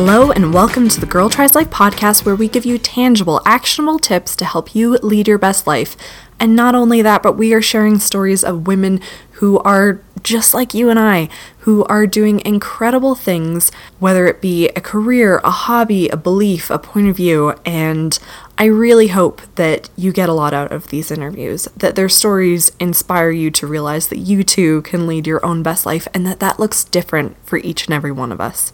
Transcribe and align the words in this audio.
Hello, 0.00 0.30
and 0.30 0.54
welcome 0.54 0.88
to 0.88 1.00
the 1.00 1.06
Girl 1.06 1.28
Tries 1.28 1.56
Life 1.56 1.70
podcast, 1.70 2.24
where 2.24 2.36
we 2.36 2.46
give 2.46 2.64
you 2.64 2.78
tangible, 2.78 3.42
actionable 3.44 3.98
tips 3.98 4.36
to 4.36 4.44
help 4.44 4.72
you 4.72 4.92
lead 4.98 5.26
your 5.26 5.38
best 5.38 5.66
life. 5.66 5.96
And 6.38 6.54
not 6.54 6.76
only 6.76 7.02
that, 7.02 7.20
but 7.20 7.32
we 7.36 7.52
are 7.52 7.60
sharing 7.60 7.98
stories 7.98 8.44
of 8.44 8.68
women 8.68 9.00
who 9.32 9.58
are 9.58 10.00
just 10.22 10.54
like 10.54 10.72
you 10.72 10.88
and 10.88 11.00
I, 11.00 11.28
who 11.58 11.82
are 11.86 12.06
doing 12.06 12.40
incredible 12.44 13.16
things, 13.16 13.72
whether 13.98 14.28
it 14.28 14.40
be 14.40 14.68
a 14.68 14.80
career, 14.80 15.40
a 15.42 15.50
hobby, 15.50 16.08
a 16.10 16.16
belief, 16.16 16.70
a 16.70 16.78
point 16.78 17.08
of 17.08 17.16
view. 17.16 17.56
And 17.66 18.16
I 18.56 18.66
really 18.66 19.08
hope 19.08 19.42
that 19.56 19.90
you 19.96 20.12
get 20.12 20.28
a 20.28 20.32
lot 20.32 20.54
out 20.54 20.70
of 20.70 20.86
these 20.90 21.10
interviews, 21.10 21.66
that 21.76 21.96
their 21.96 22.08
stories 22.08 22.70
inspire 22.78 23.30
you 23.30 23.50
to 23.50 23.66
realize 23.66 24.06
that 24.10 24.18
you 24.18 24.44
too 24.44 24.82
can 24.82 25.08
lead 25.08 25.26
your 25.26 25.44
own 25.44 25.64
best 25.64 25.84
life 25.84 26.06
and 26.14 26.24
that 26.24 26.38
that 26.38 26.60
looks 26.60 26.84
different 26.84 27.36
for 27.44 27.56
each 27.58 27.88
and 27.88 27.94
every 27.94 28.12
one 28.12 28.30
of 28.30 28.40
us. 28.40 28.72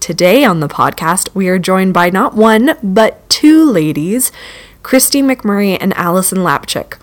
Today 0.00 0.44
on 0.44 0.60
the 0.60 0.68
podcast, 0.68 1.28
we 1.34 1.48
are 1.48 1.58
joined 1.58 1.92
by 1.92 2.08
not 2.08 2.34
one, 2.34 2.74
but 2.82 3.28
two 3.28 3.70
ladies, 3.70 4.32
Christy 4.82 5.20
McMurray 5.20 5.76
and 5.78 5.92
Allison 5.92 6.38
Lapchick. 6.38 6.98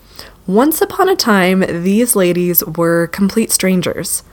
Once 0.48 0.82
upon 0.82 1.08
a 1.08 1.16
time, 1.16 1.60
these 1.84 2.16
ladies 2.16 2.66
were 2.66 3.06
complete 3.06 3.52
strangers. 3.52 4.24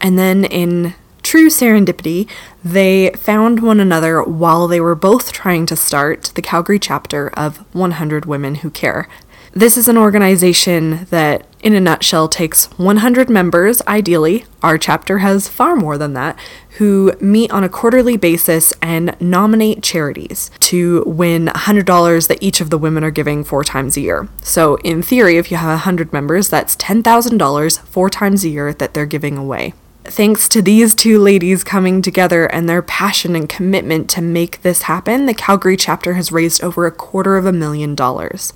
And 0.00 0.18
then, 0.18 0.46
in 0.46 0.94
true 1.22 1.50
serendipity, 1.50 2.26
they 2.64 3.10
found 3.10 3.60
one 3.62 3.78
another 3.78 4.22
while 4.22 4.66
they 4.66 4.80
were 4.80 4.94
both 4.94 5.30
trying 5.30 5.66
to 5.66 5.76
start 5.76 6.32
the 6.34 6.42
Calgary 6.42 6.78
chapter 6.78 7.28
of 7.36 7.58
100 7.74 8.24
Women 8.24 8.56
Who 8.56 8.70
Care, 8.70 9.06
this 9.52 9.76
is 9.76 9.88
an 9.88 9.96
organization 9.96 11.06
that, 11.10 11.46
in 11.60 11.74
a 11.74 11.80
nutshell, 11.80 12.28
takes 12.28 12.66
100 12.78 13.28
members, 13.28 13.82
ideally. 13.86 14.44
Our 14.62 14.78
chapter 14.78 15.18
has 15.18 15.48
far 15.48 15.76
more 15.76 15.98
than 15.98 16.14
that, 16.14 16.38
who 16.78 17.12
meet 17.20 17.50
on 17.50 17.64
a 17.64 17.68
quarterly 17.68 18.16
basis 18.16 18.72
and 18.80 19.16
nominate 19.20 19.82
charities 19.82 20.50
to 20.60 21.02
win 21.06 21.46
$100 21.46 22.28
that 22.28 22.42
each 22.42 22.60
of 22.60 22.70
the 22.70 22.78
women 22.78 23.04
are 23.04 23.10
giving 23.10 23.44
four 23.44 23.64
times 23.64 23.96
a 23.96 24.00
year. 24.00 24.28
So, 24.42 24.76
in 24.76 25.02
theory, 25.02 25.36
if 25.36 25.50
you 25.50 25.56
have 25.56 25.70
100 25.70 26.12
members, 26.12 26.48
that's 26.48 26.76
$10,000 26.76 27.78
four 27.80 28.10
times 28.10 28.44
a 28.44 28.48
year 28.48 28.72
that 28.74 28.94
they're 28.94 29.06
giving 29.06 29.36
away 29.36 29.74
thanks 30.10 30.48
to 30.48 30.62
these 30.62 30.94
two 30.94 31.20
ladies 31.20 31.62
coming 31.62 32.00
together 32.00 32.46
and 32.46 32.68
their 32.68 32.82
passion 32.82 33.36
and 33.36 33.48
commitment 33.48 34.08
to 34.10 34.22
make 34.22 34.62
this 34.62 34.82
happen, 34.82 35.26
the 35.26 35.34
Calgary 35.34 35.76
chapter 35.76 36.14
has 36.14 36.32
raised 36.32 36.62
over 36.62 36.86
a 36.86 36.90
quarter 36.90 37.36
of 37.36 37.44
a 37.46 37.52
million 37.52 37.94
dollars. 37.94 38.52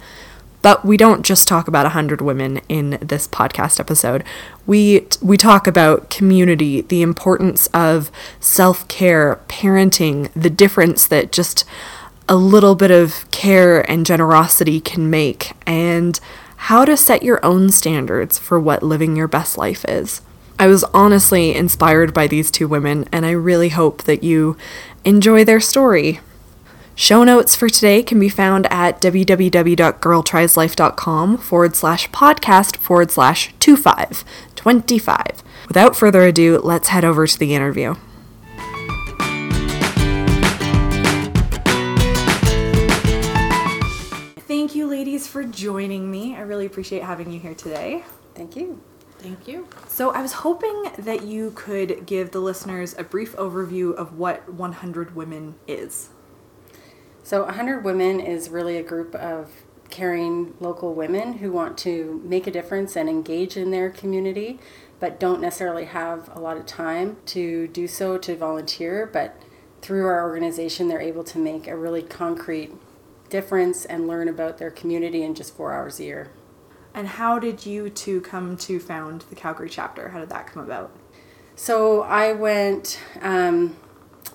But 0.63 0.85
we 0.85 0.97
don't 0.97 1.25
just 1.25 1.49
talk 1.49 1.69
about 1.69 1.85
100 1.85 2.21
women 2.21 2.61
in 2.69 2.99
this 3.03 3.29
podcast 3.29 3.79
episode. 3.81 4.25
We 4.65 5.07
we 5.21 5.37
talk 5.37 5.67
about 5.67 6.09
community, 6.09 6.83
the 6.83 7.03
importance 7.03 7.67
of 7.75 8.11
self-care, 8.41 9.41
parenting, 9.49 10.31
the 10.35 10.51
difference 10.51 11.07
that 11.09 11.33
just 11.33 11.65
a 12.29 12.37
little 12.37 12.77
bit 12.77 12.91
of 12.91 13.29
care 13.33 13.89
and 13.91 14.07
generosity 14.07 14.81
can 14.81 15.11
make 15.11 15.53
and 15.67 16.21
how 16.57 16.85
to 16.85 16.97
set 16.97 17.25
your 17.25 17.45
own 17.45 17.71
standards 17.71 18.39
for 18.39 18.61
what 18.61 18.85
living 18.85 19.17
your 19.17 19.27
best 19.27 19.59
life 19.59 19.85
is. 19.89 20.23
I 20.59 20.69
was 20.69 20.85
honestly 20.95 21.53
inspired 21.55 22.15
by 22.15 22.29
these 22.29 22.53
two 22.53 22.69
women, 22.69 23.09
and 23.11 23.27
I 23.27 23.33
really 23.33 23.71
hope 23.71 24.05
that 24.05 24.23
you 24.23 24.57
enjoy 25.05 25.45
their 25.45 25.59
story. 25.59 26.21
Show 26.95 27.25
notes 27.25 27.57
for 27.57 27.71
today 27.71 28.03
can 28.03 28.21
be 28.21 28.29
found 28.29 28.67
at 28.71 29.01
www.girltrieslife.com 29.01 31.39
forward 31.39 31.75
slash 31.75 32.11
podcast 32.11 32.77
forward 32.77 33.11
slash 33.11 33.55
2525. 33.61 35.43
Without 35.69 35.97
further 35.97 36.21
ado, 36.23 36.59
let's 36.59 36.89
head 36.89 37.03
over 37.05 37.27
to 37.27 37.39
the 37.39 37.55
interview. 37.55 37.95
Thank 44.47 44.75
you, 44.75 44.87
ladies, 44.87 45.27
for 45.27 45.45
joining 45.45 46.11
me. 46.11 46.37
I 46.37 46.43
really 46.43 46.67
appreciate 46.67 47.03
having 47.03 47.33
you 47.33 47.41
here 47.41 47.55
today. 47.55 48.05
Thank 48.35 48.55
you. 48.55 48.83
Thank 49.19 49.49
you. 49.49 49.67
So, 49.89 50.11
I 50.11 50.21
was 50.21 50.33
hoping 50.33 50.91
that 50.99 51.23
you 51.23 51.53
could 51.55 52.07
give 52.07 52.33
the 52.33 52.41
listeners 52.41 52.95
a 52.99 53.05
brief 53.05 53.35
overview 53.37 53.95
of 53.95 54.19
what 54.19 54.53
100 54.53 55.15
Women 55.15 55.55
is. 55.67 56.11
So, 57.25 57.45
100 57.45 57.85
Women 57.85 58.21
is 58.21 58.49
really 58.49 58.77
a 58.77 58.83
group 58.83 59.15
of 59.15 59.51
caring 59.91 60.55
local 60.59 60.95
women 60.95 61.35
who 61.35 61.53
want 61.53 61.79
to 61.79 62.21
make 62.25 62.47
a 62.47 62.51
difference 62.51 62.97
and 62.97 63.09
engage 63.09 63.57
in 63.57 63.71
their 63.71 63.91
community, 63.91 64.59
but 64.99 65.21
don't 65.21 65.41
necessarily 65.41 65.85
have 65.85 66.31
a 66.35 66.41
lot 66.41 66.57
of 66.57 66.67
time 66.67 67.19
to 67.27 67.69
do 67.69 67.87
so, 67.87 68.19
to 68.19 68.35
volunteer. 68.35 69.09
But 69.13 69.41
through 69.83 70.07
our 70.07 70.23
organization, 70.23 70.89
they're 70.89 71.01
able 71.01 71.25
to 71.25 71.39
make 71.39 71.69
a 71.69 71.77
really 71.77 72.03
concrete 72.03 72.73
difference 73.29 73.85
and 73.85 74.09
learn 74.09 74.29
about 74.29 74.59
their 74.59 74.71
community 74.71 75.23
in 75.23 75.35
just 75.35 75.55
four 75.55 75.73
hours 75.73 76.01
a 76.01 76.05
year. 76.05 76.31
And 76.95 77.07
how 77.07 77.39
did 77.39 77.65
you 77.65 77.89
two 77.89 78.21
come 78.21 78.57
to 78.59 78.81
found 78.81 79.23
the 79.31 79.35
Calgary 79.37 79.69
chapter? 79.69 80.09
How 80.09 80.21
did 80.21 80.29
that 80.31 80.47
come 80.47 80.63
about? 80.63 80.91
So 81.55 82.03
I 82.03 82.33
went, 82.33 82.99
um, 83.21 83.77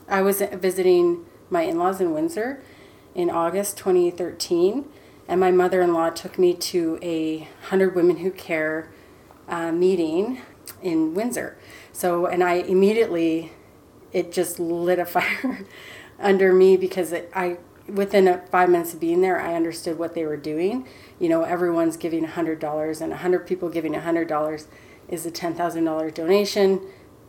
I 0.07 0.21
was 0.21 0.41
visiting 0.41 1.25
my 1.49 1.63
in 1.63 1.77
laws 1.77 1.99
in 2.01 2.13
Windsor 2.13 2.61
in 3.17 3.31
August 3.31 3.77
2013, 3.77 4.85
and 5.27 5.39
my 5.41 5.51
mother 5.51 5.81
in 5.81 5.91
law 5.91 6.09
took 6.11 6.37
me 6.37 6.53
to 6.53 6.99
a 7.01 7.39
100 7.39 7.95
Women 7.95 8.17
Who 8.17 8.29
Care 8.29 8.89
uh, 9.49 9.71
meeting 9.71 10.39
in 10.83 11.15
Windsor. 11.15 11.57
So, 11.91 12.27
and 12.27 12.43
I 12.43 12.53
immediately, 12.53 13.51
it 14.13 14.31
just 14.31 14.59
lit 14.59 14.99
a 14.99 15.05
fire 15.05 15.65
under 16.19 16.53
me 16.53 16.77
because 16.77 17.11
it, 17.11 17.31
I, 17.33 17.57
within 17.87 18.39
five 18.51 18.69
minutes 18.69 18.93
of 18.93 18.99
being 18.99 19.21
there, 19.21 19.41
I 19.41 19.55
understood 19.55 19.97
what 19.97 20.13
they 20.13 20.23
were 20.23 20.37
doing. 20.37 20.87
You 21.19 21.27
know, 21.27 21.41
everyone's 21.41 21.97
giving 21.97 22.23
$100, 22.23 23.01
and 23.01 23.09
100 23.09 23.47
people 23.47 23.69
giving 23.69 23.93
$100 23.93 24.67
is 25.09 25.25
a 25.25 25.31
$10,000 25.31 26.13
donation. 26.13 26.81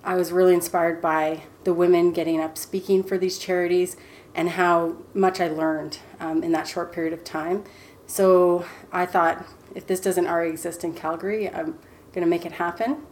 I 0.04 0.16
was 0.16 0.32
really 0.32 0.52
inspired 0.52 1.00
by 1.00 1.44
the 1.64 1.72
women 1.72 2.12
getting 2.12 2.40
up 2.40 2.58
speaking 2.58 3.02
for 3.02 3.16
these 3.16 3.38
charities 3.38 3.96
and 4.38 4.50
how 4.50 4.96
much 5.14 5.40
I 5.40 5.48
learned 5.48 5.98
um, 6.20 6.44
in 6.44 6.52
that 6.52 6.68
short 6.68 6.92
period 6.92 7.12
of 7.12 7.24
time. 7.24 7.64
So 8.06 8.64
I 8.92 9.04
thought, 9.04 9.44
if 9.74 9.88
this 9.88 9.98
doesn't 9.98 10.28
already 10.28 10.50
exist 10.50 10.84
in 10.84 10.94
Calgary, 10.94 11.48
I'm 11.48 11.76
going 12.12 12.24
to 12.24 12.26
make 12.26 12.46
it 12.46 12.52
happen. 12.52 13.04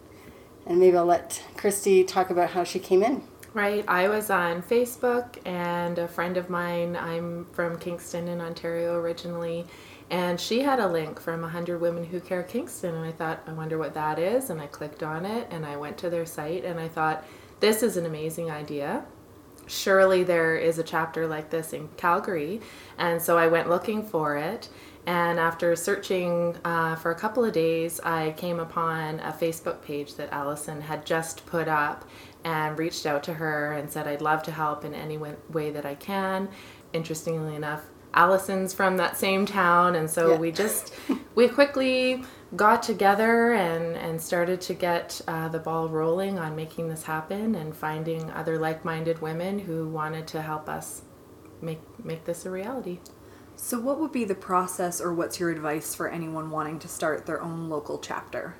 And 0.66 0.78
maybe 0.78 0.96
I'll 0.96 1.04
let 1.04 1.42
Christy 1.56 2.04
talk 2.04 2.30
about 2.30 2.50
how 2.50 2.62
she 2.62 2.78
came 2.78 3.02
in. 3.02 3.24
Right. 3.54 3.84
I 3.88 4.08
was 4.08 4.30
on 4.30 4.62
Facebook, 4.62 5.38
and 5.44 5.98
a 5.98 6.06
friend 6.06 6.36
of 6.36 6.48
mine, 6.48 6.94
I'm 6.94 7.46
from 7.46 7.76
Kingston 7.76 8.28
in 8.28 8.40
Ontario 8.40 8.94
originally, 8.94 9.66
and 10.10 10.38
she 10.40 10.60
had 10.60 10.78
a 10.78 10.86
link 10.86 11.18
from 11.18 11.40
100 11.40 11.80
Women 11.80 12.04
Who 12.04 12.20
Care 12.20 12.44
Kingston. 12.44 12.94
And 12.94 13.04
I 13.04 13.10
thought, 13.10 13.42
I 13.48 13.52
wonder 13.52 13.78
what 13.78 13.94
that 13.94 14.20
is. 14.20 14.50
And 14.50 14.60
I 14.60 14.68
clicked 14.68 15.02
on 15.02 15.26
it, 15.26 15.48
and 15.50 15.66
I 15.66 15.76
went 15.76 15.98
to 15.98 16.10
their 16.10 16.24
site, 16.24 16.64
and 16.64 16.78
I 16.78 16.86
thought, 16.86 17.24
this 17.58 17.82
is 17.82 17.96
an 17.96 18.06
amazing 18.06 18.48
idea 18.48 19.04
surely 19.66 20.24
there 20.24 20.56
is 20.56 20.78
a 20.78 20.82
chapter 20.82 21.26
like 21.26 21.50
this 21.50 21.72
in 21.72 21.88
Calgary. 21.96 22.60
And 22.98 23.20
so 23.20 23.38
I 23.38 23.46
went 23.48 23.68
looking 23.68 24.02
for 24.02 24.36
it. 24.36 24.68
And 25.06 25.38
after 25.38 25.76
searching 25.76 26.56
uh, 26.64 26.96
for 26.96 27.12
a 27.12 27.14
couple 27.14 27.44
of 27.44 27.52
days, 27.52 28.00
I 28.00 28.32
came 28.36 28.58
upon 28.58 29.20
a 29.20 29.32
Facebook 29.32 29.82
page 29.82 30.16
that 30.16 30.32
Allison 30.32 30.80
had 30.80 31.06
just 31.06 31.46
put 31.46 31.68
up 31.68 32.08
and 32.42 32.78
reached 32.78 33.06
out 33.06 33.22
to 33.24 33.34
her 33.34 33.72
and 33.72 33.90
said, 33.90 34.08
I'd 34.08 34.20
love 34.20 34.42
to 34.44 34.52
help 34.52 34.84
in 34.84 34.94
any 34.94 35.16
way 35.16 35.70
that 35.70 35.86
I 35.86 35.94
can. 35.94 36.48
Interestingly 36.92 37.54
enough, 37.54 37.82
Allison's 38.14 38.72
from 38.72 38.96
that 38.96 39.16
same 39.16 39.44
town, 39.46 39.94
and 39.94 40.10
so 40.10 40.32
yeah. 40.32 40.38
we 40.38 40.50
just 40.50 40.94
we 41.34 41.48
quickly 41.48 42.24
got 42.54 42.82
together 42.82 43.52
and, 43.52 43.96
and 43.96 44.20
started 44.20 44.60
to 44.60 44.74
get 44.74 45.20
uh, 45.26 45.48
the 45.48 45.58
ball 45.58 45.88
rolling 45.88 46.38
on 46.38 46.54
making 46.54 46.88
this 46.88 47.02
happen 47.02 47.54
and 47.54 47.76
finding 47.76 48.30
other 48.30 48.58
like-minded 48.58 49.20
women 49.20 49.58
who 49.58 49.88
wanted 49.88 50.26
to 50.28 50.42
help 50.42 50.68
us 50.68 51.02
make 51.60 51.80
make 52.04 52.24
this 52.24 52.46
a 52.46 52.50
reality. 52.50 53.00
So 53.56 53.80
what 53.80 53.98
would 53.98 54.12
be 54.12 54.24
the 54.24 54.34
process 54.34 55.00
or 55.00 55.14
what's 55.14 55.40
your 55.40 55.50
advice 55.50 55.94
for 55.94 56.08
anyone 56.08 56.50
wanting 56.50 56.78
to 56.80 56.88
start 56.88 57.26
their 57.26 57.42
own 57.42 57.68
local 57.68 57.98
chapter? 57.98 58.56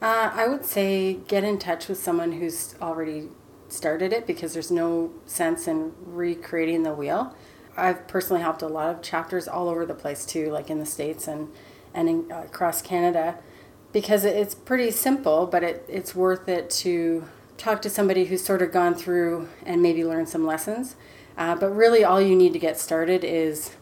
Uh, 0.00 0.30
I 0.32 0.46
would 0.46 0.64
say 0.64 1.14
get 1.14 1.42
in 1.42 1.58
touch 1.58 1.88
with 1.88 1.98
someone 1.98 2.32
who's 2.32 2.76
already 2.80 3.28
started 3.68 4.12
it 4.12 4.26
because 4.26 4.54
there's 4.54 4.70
no 4.70 5.12
sense 5.26 5.66
in 5.66 5.92
recreating 6.00 6.84
the 6.84 6.94
wheel. 6.94 7.34
I've 7.76 8.06
personally 8.06 8.40
helped 8.40 8.62
a 8.62 8.68
lot 8.68 8.94
of 8.94 9.02
chapters 9.02 9.48
all 9.48 9.68
over 9.68 9.84
the 9.84 9.94
place 9.94 10.24
too, 10.24 10.50
like 10.50 10.70
in 10.70 10.78
the 10.78 10.86
States 10.86 11.26
and 11.26 11.48
and 11.94 12.08
in, 12.08 12.32
uh, 12.32 12.42
across 12.42 12.82
Canada 12.82 13.38
because 13.92 14.24
it's 14.24 14.54
pretty 14.54 14.90
simple, 14.90 15.46
but 15.46 15.62
it, 15.62 15.84
it's 15.88 16.14
worth 16.14 16.48
it 16.48 16.70
to 16.70 17.24
talk 17.56 17.82
to 17.82 17.90
somebody 17.90 18.26
who's 18.26 18.44
sort 18.44 18.62
of 18.62 18.72
gone 18.72 18.94
through 18.94 19.48
and 19.64 19.82
maybe 19.82 20.04
learn 20.04 20.26
some 20.26 20.46
lessons. 20.46 20.96
Uh, 21.36 21.54
but 21.54 21.70
really, 21.70 22.04
all 22.04 22.20
you 22.20 22.36
need 22.36 22.52
to 22.52 22.58
get 22.58 22.78
started 22.78 23.24
is 23.24 23.76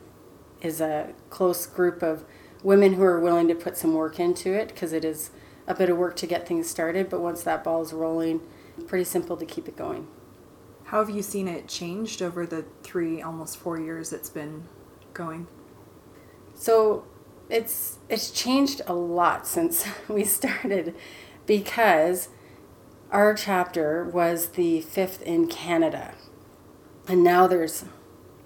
is 0.62 0.80
a 0.80 1.12
close 1.30 1.66
group 1.66 2.02
of 2.02 2.24
women 2.62 2.94
who 2.94 3.02
are 3.02 3.20
willing 3.20 3.46
to 3.48 3.54
put 3.54 3.76
some 3.76 3.94
work 3.94 4.18
into 4.18 4.52
it 4.52 4.68
because 4.68 4.92
it 4.92 5.04
is 5.04 5.30
a 5.66 5.74
bit 5.74 5.90
of 5.90 5.96
work 5.96 6.16
to 6.16 6.26
get 6.26 6.46
things 6.46 6.68
started. 6.68 7.08
But 7.08 7.20
once 7.20 7.42
that 7.42 7.62
ball 7.62 7.82
is 7.82 7.92
rolling, 7.92 8.40
pretty 8.86 9.04
simple 9.04 9.36
to 9.36 9.44
keep 9.44 9.68
it 9.68 9.76
going. 9.76 10.06
How 10.84 11.00
have 11.04 11.14
you 11.14 11.22
seen 11.22 11.48
it 11.48 11.68
changed 11.68 12.22
over 12.22 12.46
the 12.46 12.64
three, 12.82 13.20
almost 13.20 13.56
four 13.56 13.78
years 13.78 14.12
it's 14.12 14.30
been 14.30 14.64
going? 15.14 15.46
So 16.54 17.04
it's 17.48 17.98
it's 18.08 18.30
changed 18.30 18.82
a 18.86 18.94
lot 18.94 19.46
since 19.46 19.86
we 20.08 20.24
started 20.24 20.94
because 21.46 22.28
our 23.10 23.34
chapter 23.34 24.04
was 24.04 24.50
the 24.50 24.80
fifth 24.80 25.22
in 25.22 25.46
Canada. 25.46 26.14
And 27.08 27.22
now 27.22 27.46
there's 27.46 27.84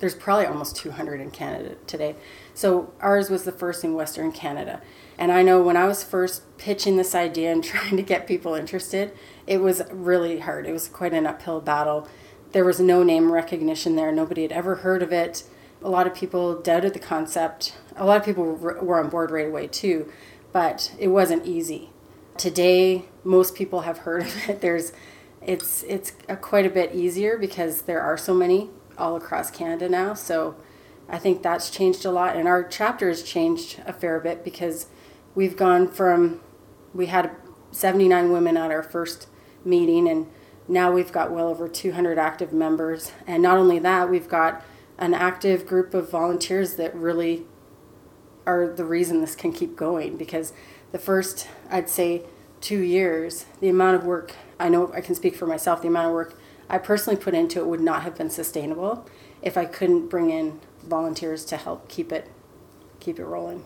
there's 0.00 0.14
probably 0.14 0.46
almost 0.46 0.76
200 0.76 1.20
in 1.20 1.30
Canada 1.30 1.76
today. 1.86 2.16
So 2.54 2.92
ours 3.00 3.28
was 3.28 3.44
the 3.44 3.52
first 3.52 3.84
in 3.84 3.94
Western 3.94 4.32
Canada. 4.32 4.80
And 5.18 5.30
I 5.30 5.42
know 5.42 5.62
when 5.62 5.76
I 5.76 5.86
was 5.86 6.02
first 6.02 6.56
pitching 6.56 6.96
this 6.96 7.14
idea 7.14 7.52
and 7.52 7.62
trying 7.64 7.96
to 7.96 8.02
get 8.02 8.26
people 8.26 8.54
interested, 8.54 9.12
it 9.46 9.58
was 9.58 9.82
really 9.90 10.40
hard. 10.40 10.66
It 10.66 10.72
was 10.72 10.88
quite 10.88 11.12
an 11.12 11.26
uphill 11.26 11.60
battle. 11.60 12.08
There 12.52 12.64
was 12.64 12.80
no 12.80 13.02
name 13.02 13.30
recognition 13.30 13.94
there. 13.94 14.10
Nobody 14.10 14.42
had 14.42 14.52
ever 14.52 14.76
heard 14.76 15.02
of 15.02 15.12
it. 15.12 15.44
A 15.82 15.88
lot 15.88 16.06
of 16.06 16.14
people 16.14 16.60
doubted 16.60 16.92
the 16.92 16.98
concept. 16.98 17.74
A 17.96 18.04
lot 18.04 18.18
of 18.18 18.24
people 18.24 18.44
were 18.44 19.00
on 19.00 19.08
board 19.08 19.30
right 19.30 19.46
away 19.46 19.66
too, 19.66 20.10
but 20.52 20.92
it 20.98 21.08
wasn't 21.08 21.46
easy. 21.46 21.90
Today, 22.36 23.06
most 23.24 23.54
people 23.54 23.82
have 23.82 23.98
heard 23.98 24.22
of 24.26 24.48
it. 24.48 24.60
There's 24.60 24.92
it's 25.42 25.82
it's 25.84 26.12
a, 26.28 26.36
quite 26.36 26.66
a 26.66 26.70
bit 26.70 26.94
easier 26.94 27.38
because 27.38 27.82
there 27.82 28.00
are 28.00 28.18
so 28.18 28.34
many 28.34 28.68
all 28.98 29.16
across 29.16 29.50
Canada 29.50 29.88
now. 29.88 30.14
So 30.14 30.56
I 31.08 31.18
think 31.18 31.42
that's 31.42 31.70
changed 31.70 32.04
a 32.04 32.10
lot, 32.10 32.36
and 32.36 32.46
our 32.46 32.62
chapter 32.62 33.08
has 33.08 33.22
changed 33.22 33.80
a 33.86 33.92
fair 33.92 34.20
bit 34.20 34.44
because 34.44 34.86
we've 35.34 35.56
gone 35.56 35.88
from 35.88 36.40
we 36.92 37.06
had 37.06 37.30
79 37.72 38.32
women 38.32 38.56
at 38.56 38.70
our 38.70 38.82
first 38.82 39.28
meeting, 39.64 40.08
and 40.08 40.26
now 40.68 40.92
we've 40.92 41.12
got 41.12 41.30
well 41.30 41.48
over 41.48 41.68
200 41.68 42.18
active 42.18 42.52
members. 42.52 43.12
And 43.26 43.42
not 43.42 43.58
only 43.58 43.78
that, 43.78 44.10
we've 44.10 44.28
got 44.28 44.62
an 45.00 45.14
active 45.14 45.66
group 45.66 45.94
of 45.94 46.10
volunteers 46.10 46.76
that 46.76 46.94
really 46.94 47.44
are 48.46 48.68
the 48.68 48.84
reason 48.84 49.20
this 49.20 49.34
can 49.34 49.52
keep 49.52 49.74
going 49.74 50.16
because 50.16 50.52
the 50.92 50.98
first, 50.98 51.48
I'd 51.70 51.88
say, 51.88 52.24
two 52.60 52.80
years, 52.80 53.46
the 53.60 53.68
amount 53.68 53.96
of 53.96 54.04
work 54.04 54.34
I 54.58 54.68
know 54.68 54.92
I 54.92 55.00
can 55.00 55.14
speak 55.14 55.34
for 55.34 55.46
myself, 55.46 55.80
the 55.80 55.88
amount 55.88 56.08
of 56.08 56.12
work 56.12 56.38
I 56.68 56.78
personally 56.78 57.18
put 57.18 57.34
into 57.34 57.58
it 57.58 57.66
would 57.66 57.80
not 57.80 58.02
have 58.02 58.16
been 58.16 58.30
sustainable 58.30 59.06
if 59.42 59.56
I 59.56 59.64
couldn't 59.64 60.08
bring 60.08 60.30
in 60.30 60.60
volunteers 60.82 61.44
to 61.46 61.56
help 61.56 61.88
keep 61.88 62.12
it 62.12 62.30
keep 63.00 63.18
it 63.18 63.24
rolling. 63.24 63.64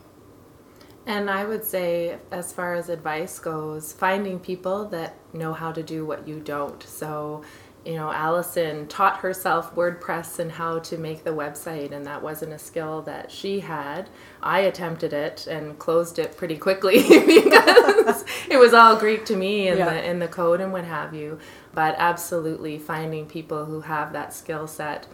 And 1.06 1.28
I 1.28 1.44
would 1.44 1.64
say, 1.64 2.16
as 2.30 2.52
far 2.52 2.74
as 2.74 2.88
advice 2.88 3.38
goes, 3.38 3.92
finding 3.92 4.38
people 4.38 4.86
that 4.86 5.16
know 5.34 5.52
how 5.52 5.70
to 5.72 5.82
do 5.82 6.06
what 6.06 6.26
you 6.26 6.40
don't. 6.40 6.82
So, 6.84 7.42
you 7.84 7.94
know, 7.94 8.10
Allison 8.10 8.86
taught 8.88 9.18
herself 9.18 9.74
WordPress 9.74 10.38
and 10.38 10.50
how 10.50 10.78
to 10.80 10.96
make 10.96 11.24
the 11.24 11.30
website, 11.30 11.92
and 11.92 12.06
that 12.06 12.22
wasn't 12.22 12.52
a 12.52 12.58
skill 12.58 13.02
that 13.02 13.30
she 13.30 13.60
had. 13.60 14.08
I 14.42 14.60
attempted 14.60 15.12
it 15.12 15.46
and 15.46 15.78
closed 15.78 16.18
it 16.18 16.36
pretty 16.36 16.56
quickly 16.56 17.02
because 17.26 18.24
it 18.48 18.58
was 18.58 18.72
all 18.72 18.96
Greek 18.96 19.26
to 19.26 19.36
me 19.36 19.68
in 19.68 19.78
yeah. 19.78 19.90
the 19.90 20.10
in 20.10 20.18
the 20.18 20.28
code 20.28 20.60
and 20.60 20.72
what 20.72 20.84
have 20.84 21.12
you. 21.14 21.38
But 21.74 21.94
absolutely 21.98 22.78
finding 22.78 23.26
people 23.26 23.66
who 23.66 23.82
have 23.82 24.12
that 24.14 24.32
skill 24.32 24.66
set 24.66 25.06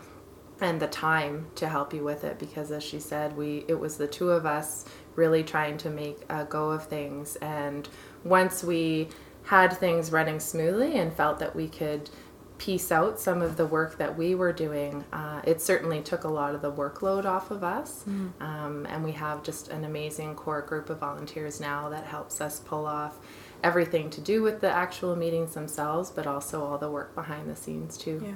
and 0.60 0.80
the 0.80 0.86
time 0.86 1.46
to 1.56 1.68
help 1.68 1.92
you 1.94 2.04
with 2.04 2.22
it 2.22 2.38
because 2.38 2.70
as 2.70 2.84
she 2.84 3.00
said 3.00 3.34
we 3.34 3.64
it 3.66 3.80
was 3.80 3.96
the 3.96 4.06
two 4.06 4.30
of 4.30 4.44
us 4.44 4.84
really 5.16 5.42
trying 5.42 5.78
to 5.78 5.90
make 5.90 6.18
a 6.28 6.44
go 6.44 6.70
of 6.70 6.86
things. 6.86 7.36
And 7.36 7.88
once 8.24 8.62
we 8.62 9.08
had 9.44 9.72
things 9.72 10.12
running 10.12 10.38
smoothly 10.38 10.98
and 10.98 11.12
felt 11.12 11.38
that 11.38 11.56
we 11.56 11.68
could 11.68 12.10
piece 12.60 12.92
out 12.92 13.18
some 13.18 13.40
of 13.40 13.56
the 13.56 13.64
work 13.64 13.96
that 13.96 14.18
we 14.18 14.34
were 14.34 14.52
doing, 14.52 15.02
uh, 15.14 15.40
it 15.44 15.62
certainly 15.62 16.02
took 16.02 16.24
a 16.24 16.28
lot 16.28 16.54
of 16.54 16.60
the 16.60 16.70
workload 16.70 17.24
off 17.24 17.50
of 17.50 17.64
us. 17.64 18.04
Mm. 18.06 18.30
Um, 18.40 18.86
and 18.86 19.02
we 19.02 19.12
have 19.12 19.42
just 19.42 19.68
an 19.68 19.84
amazing 19.84 20.34
core 20.34 20.60
group 20.60 20.90
of 20.90 20.98
volunteers 20.98 21.58
now 21.58 21.88
that 21.88 22.04
helps 22.04 22.38
us 22.38 22.60
pull 22.60 22.84
off 22.84 23.16
everything 23.64 24.10
to 24.10 24.20
do 24.20 24.42
with 24.42 24.60
the 24.60 24.70
actual 24.70 25.16
meetings 25.16 25.54
themselves, 25.54 26.10
but 26.10 26.26
also 26.26 26.62
all 26.62 26.76
the 26.76 26.90
work 26.90 27.14
behind 27.14 27.48
the 27.48 27.56
scenes 27.56 27.96
too. 27.96 28.22
Yeah. 28.22 28.34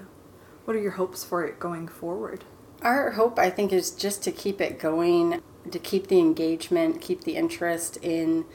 What 0.65 0.75
are 0.75 0.81
your 0.81 0.93
hopes 0.93 1.23
for 1.23 1.45
it 1.45 1.61
going 1.61 1.87
forward? 1.87 2.45
Our 2.81 3.13
hope, 3.13 3.39
I 3.39 3.51
think, 3.51 3.75
is 3.75 3.91
just 3.91 4.23
to 4.25 4.33
keep 4.33 4.59
it 4.59 4.79
going 4.79 5.43
to 5.71 5.79
keep 5.79 6.07
the 6.07 6.19
engagement, 6.19 7.03
keep 7.03 7.25
the 7.25 7.37
interest 7.37 7.99
in 7.99 8.47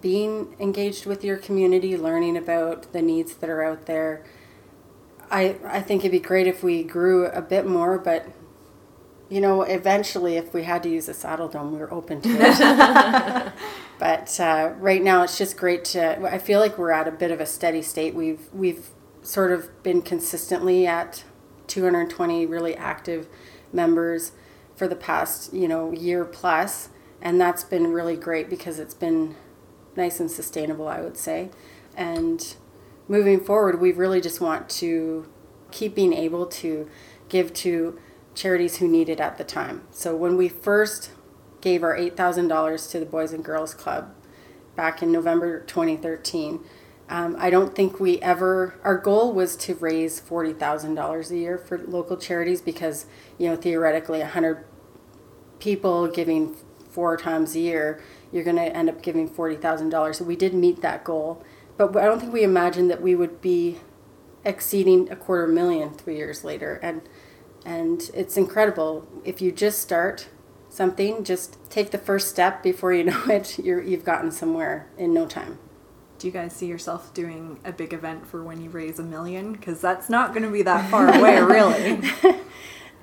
being 0.00 0.56
engaged 0.58 1.04
with 1.04 1.22
your 1.22 1.36
community, 1.36 1.98
learning 1.98 2.38
about 2.38 2.94
the 2.94 3.02
needs 3.02 3.34
that 3.34 3.50
are 3.50 3.62
out 3.62 3.84
there. 3.84 4.24
I 5.30 5.56
I 5.64 5.80
think 5.80 6.02
it'd 6.02 6.12
be 6.12 6.20
great 6.20 6.46
if 6.46 6.62
we 6.62 6.82
grew 6.82 7.26
a 7.26 7.42
bit 7.42 7.66
more, 7.66 7.98
but 7.98 8.26
you 9.30 9.40
know, 9.40 9.62
eventually, 9.62 10.36
if 10.36 10.52
we 10.52 10.64
had 10.64 10.82
to 10.82 10.90
use 10.90 11.08
a 11.08 11.12
Saddledome, 11.12 11.70
we 11.70 11.78
were 11.78 11.92
open 11.94 12.20
to 12.22 12.28
it. 12.30 13.52
but 14.00 14.40
uh, 14.40 14.72
right 14.78 15.00
now, 15.00 15.22
it's 15.22 15.38
just 15.38 15.56
great 15.56 15.84
to. 15.86 16.20
I 16.28 16.38
feel 16.38 16.58
like 16.58 16.76
we're 16.76 16.90
at 16.90 17.06
a 17.06 17.12
bit 17.12 17.30
of 17.30 17.40
a 17.40 17.46
steady 17.46 17.80
state. 17.80 18.14
We've 18.14 18.52
we've 18.52 18.88
sort 19.22 19.52
of 19.52 19.82
been 19.84 20.02
consistently 20.02 20.86
at 20.86 21.22
220 21.68 22.44
really 22.46 22.74
active 22.74 23.28
members 23.72 24.32
for 24.74 24.88
the 24.88 24.96
past, 24.96 25.54
you 25.54 25.68
know, 25.68 25.92
year 25.92 26.24
plus, 26.24 26.88
and 27.22 27.40
that's 27.40 27.62
been 27.62 27.92
really 27.92 28.16
great 28.16 28.50
because 28.50 28.80
it's 28.80 28.94
been 28.94 29.36
nice 29.94 30.18
and 30.18 30.30
sustainable, 30.30 30.88
I 30.88 31.00
would 31.02 31.16
say. 31.16 31.50
And 31.96 32.56
moving 33.10 33.40
forward, 33.40 33.80
we 33.80 33.90
really 33.90 34.20
just 34.20 34.40
want 34.40 34.68
to 34.68 35.28
keep 35.72 35.96
being 35.96 36.12
able 36.12 36.46
to 36.46 36.88
give 37.28 37.52
to 37.52 37.98
charities 38.36 38.76
who 38.76 38.86
need 38.86 39.08
it 39.08 39.18
at 39.18 39.36
the 39.36 39.42
time. 39.42 39.82
So 39.90 40.14
when 40.14 40.36
we 40.36 40.48
first 40.48 41.10
gave 41.60 41.82
our 41.82 41.96
$8,000 41.96 42.90
to 42.92 43.00
the 43.00 43.06
Boys 43.06 43.32
and 43.32 43.44
Girls 43.44 43.74
Club 43.74 44.14
back 44.76 45.02
in 45.02 45.10
November 45.10 45.60
2013, 45.64 46.60
um, 47.08 47.34
I 47.36 47.50
don't 47.50 47.74
think 47.74 47.98
we 47.98 48.20
ever, 48.20 48.78
our 48.84 48.96
goal 48.96 49.32
was 49.32 49.56
to 49.56 49.74
raise 49.74 50.20
$40,000 50.20 51.30
a 51.30 51.36
year 51.36 51.58
for 51.58 51.78
local 51.78 52.16
charities 52.16 52.62
because, 52.62 53.06
you 53.38 53.48
know, 53.48 53.56
theoretically 53.56 54.20
100 54.20 54.64
people 55.58 56.06
giving 56.06 56.54
four 56.88 57.16
times 57.16 57.56
a 57.56 57.58
year, 57.60 58.00
you're 58.30 58.44
going 58.44 58.56
to 58.56 58.76
end 58.76 58.88
up 58.88 59.02
giving 59.02 59.28
$40,000. 59.28 60.14
So 60.14 60.24
we 60.24 60.36
did 60.36 60.54
meet 60.54 60.80
that 60.82 61.02
goal. 61.02 61.44
But 61.88 62.02
I 62.02 62.06
don't 62.06 62.20
think 62.20 62.32
we 62.32 62.42
imagined 62.42 62.90
that 62.90 63.02
we 63.02 63.14
would 63.14 63.40
be 63.40 63.78
exceeding 64.44 65.10
a 65.10 65.16
quarter 65.16 65.46
million 65.46 65.90
three 65.92 66.16
years 66.16 66.44
later. 66.44 66.78
And, 66.82 67.02
and 67.64 68.10
it's 68.14 68.36
incredible. 68.36 69.06
If 69.24 69.40
you 69.40 69.52
just 69.52 69.80
start 69.80 70.28
something, 70.68 71.24
just 71.24 71.58
take 71.70 71.90
the 71.90 71.98
first 71.98 72.28
step 72.28 72.62
before 72.62 72.92
you 72.92 73.04
know 73.04 73.22
it, 73.26 73.58
you're, 73.58 73.82
you've 73.82 74.04
gotten 74.04 74.30
somewhere 74.30 74.88
in 74.96 75.12
no 75.12 75.26
time. 75.26 75.58
Do 76.18 76.26
you 76.26 76.32
guys 76.32 76.54
see 76.54 76.66
yourself 76.66 77.14
doing 77.14 77.58
a 77.64 77.72
big 77.72 77.94
event 77.94 78.26
for 78.26 78.42
when 78.42 78.62
you 78.62 78.68
raise 78.68 78.98
a 78.98 79.02
million? 79.02 79.52
Because 79.52 79.80
that's 79.80 80.10
not 80.10 80.34
going 80.34 80.42
to 80.42 80.50
be 80.50 80.62
that 80.62 80.90
far 80.90 81.08
away, 81.18 81.40
really. 81.40 82.02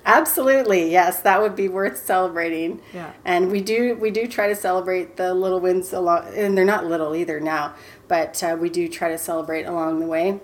Absolutely, 0.06 0.90
yes, 0.90 1.20
that 1.24 1.42
would 1.42 1.56
be 1.56 1.68
worth 1.68 1.98
celebrating. 1.98 2.80
Yeah. 2.94 3.12
And 3.26 3.52
we 3.52 3.60
do 3.60 3.96
we 3.96 4.10
do 4.10 4.26
try 4.26 4.48
to 4.48 4.56
celebrate 4.56 5.18
the 5.18 5.34
little 5.34 5.60
wins 5.60 5.92
along, 5.92 6.34
and 6.34 6.58
they're 6.58 6.64
not 6.64 6.86
little 6.86 7.14
either 7.14 7.42
now, 7.42 7.76
but 8.08 8.42
uh, 8.44 8.58
we 8.60 8.70
do 8.70 8.88
try 8.88 9.10
to 9.10 9.18
celebrate 9.18 9.64
along 9.64 10.00
the 10.00 10.08
way. 10.08 10.40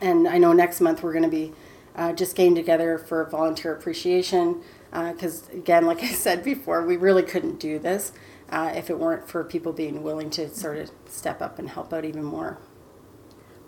And 0.00 0.28
I 0.28 0.38
know 0.38 0.52
next 0.52 0.80
month 0.80 1.02
we're 1.02 1.12
going 1.12 1.24
to 1.24 1.30
be 1.30 1.52
uh, 1.96 2.12
just 2.12 2.36
getting 2.36 2.54
together 2.54 2.98
for 2.98 3.24
volunteer 3.24 3.74
appreciation 3.74 4.62
because 4.90 5.48
uh, 5.48 5.56
again, 5.56 5.84
like 5.86 6.02
I 6.02 6.08
said 6.08 6.44
before, 6.44 6.84
we 6.84 6.96
really 6.96 7.22
couldn't 7.22 7.58
do 7.60 7.78
this 7.78 8.12
uh, 8.50 8.72
if 8.74 8.88
it 8.88 8.98
weren't 8.98 9.28
for 9.28 9.44
people 9.44 9.72
being 9.72 10.02
willing 10.02 10.30
to 10.30 10.48
sort 10.48 10.78
of 10.78 10.90
step 11.06 11.42
up 11.42 11.58
and 11.58 11.70
help 11.70 11.92
out 11.92 12.04
even 12.04 12.24
more. 12.24 12.58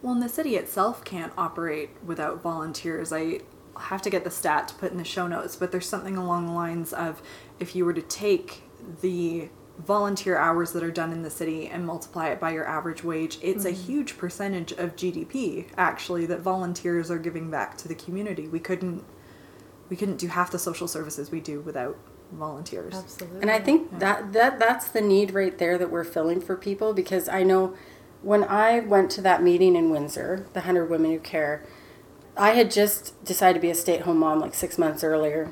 Well, 0.03 0.15
and 0.15 0.23
the 0.23 0.29
city 0.29 0.57
itself 0.57 1.05
can't 1.05 1.33
operate 1.37 1.91
without 2.05 2.41
volunteers. 2.41 3.13
I 3.13 3.41
have 3.79 4.01
to 4.03 4.11
get 4.11 4.25
the 4.25 4.31
stat 4.31 4.69
to 4.69 4.75
put 4.75 4.93
in 4.93 4.99
the 4.99 5.05
show 5.05 5.27
notes, 5.27 5.57
but 5.57 5.73
there's 5.73 5.89
something 5.89 6.17
along 6.17 6.47
the 6.47 6.53
lines 6.53 6.93
of 6.93 7.21
if 7.59 7.77
you 7.77 7.85
were 7.85 7.93
to 7.93 8.03
take 8.03 8.63
the 9.03 9.51
volunteer 9.87 10.37
hours 10.37 10.73
that 10.73 10.83
are 10.83 10.91
done 10.91 11.13
in 11.13 11.23
the 11.23 11.31
city 11.31 11.67
and 11.67 11.87
multiply 11.87 12.29
it 12.29 12.41
by 12.41 12.53
your 12.53 12.67
average 12.67 13.03
wage, 13.03 13.39
it's 13.43 13.65
mm-hmm. 13.65 13.75
a 13.75 13.77
huge 13.77 14.19
percentage 14.19 14.73
of 14.73 14.97
GDP 14.97 15.67
actually 15.77 16.27
that 16.27 16.41
volunteers 16.41 17.11
are 17.11 17.19
giving 17.19 17.51
back 17.51 17.77
to 17.79 17.89
the 17.89 17.95
community. 17.95 18.49
We 18.49 18.61
couldn't 18.61 19.05
we 19.89 19.97
couldn't 19.97 20.19
do 20.19 20.29
half 20.29 20.53
the 20.53 20.59
social 20.59 20.87
services 20.87 21.33
we 21.33 21.41
do 21.41 21.61
without 21.61 21.97
volunteers. 22.33 22.95
Absolutely. 22.95 23.41
And 23.43 23.51
I 23.51 23.59
think 23.59 23.89
yeah. 23.93 23.99
that 23.99 24.33
that 24.33 24.59
that's 24.59 24.89
the 24.89 25.01
need 25.01 25.33
right 25.33 25.57
there 25.57 25.79
that 25.79 25.91
we're 25.91 26.05
filling 26.05 26.41
for 26.41 26.57
people 26.57 26.93
because 26.93 27.29
I 27.29 27.43
know 27.43 27.75
when 28.23 28.45
I 28.45 28.81
went 28.81 29.11
to 29.13 29.21
that 29.23 29.43
meeting 29.43 29.77
in 29.77 29.91
Windsor, 29.91 30.47
the 30.53 30.61
100 30.61 30.91
Women 30.91 31.11
Who 31.11 31.19
Care, 31.19 31.65
I 32.37 32.51
had 32.51 32.71
just 32.71 33.23
decided 33.25 33.55
to 33.55 33.61
be 33.61 33.71
a 33.71 33.75
stay 33.75 33.97
at 33.97 34.03
home 34.03 34.19
mom 34.19 34.41
like 34.41 34.55
six 34.55 34.79
months 34.79 35.03
earlier. 35.03 35.51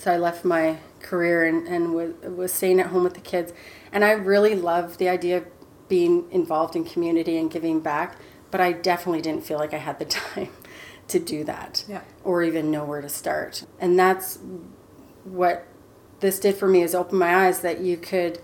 So 0.00 0.10
I 0.10 0.16
left 0.16 0.46
my 0.46 0.78
career 1.02 1.44
and, 1.44 1.68
and 1.68 1.94
was, 1.94 2.14
was 2.22 2.54
staying 2.54 2.80
at 2.80 2.86
home 2.86 3.02
with 3.02 3.12
the 3.12 3.20
kids. 3.20 3.52
And 3.92 4.02
I 4.02 4.12
really 4.12 4.54
loved 4.54 4.98
the 4.98 5.10
idea 5.10 5.36
of 5.36 5.46
being 5.88 6.24
involved 6.30 6.74
in 6.74 6.84
community 6.86 7.36
and 7.36 7.50
giving 7.50 7.80
back, 7.80 8.16
but 8.50 8.62
I 8.62 8.72
definitely 8.72 9.20
didn't 9.20 9.44
feel 9.44 9.58
like 9.58 9.74
I 9.74 9.76
had 9.76 9.98
the 9.98 10.04
time 10.06 10.48
to 11.08 11.18
do 11.18 11.44
that 11.44 11.84
Yeah. 11.86 12.00
or 12.24 12.42
even 12.42 12.70
know 12.70 12.82
where 12.86 13.02
to 13.02 13.10
start. 13.10 13.66
And 13.78 13.98
that's 13.98 14.38
what 15.24 15.66
this 16.20 16.40
did 16.40 16.54
for 16.54 16.66
me 16.66 16.80
is 16.80 16.94
open 16.94 17.18
my 17.18 17.46
eyes 17.46 17.60
that 17.60 17.80
you 17.80 17.98
could 17.98 18.40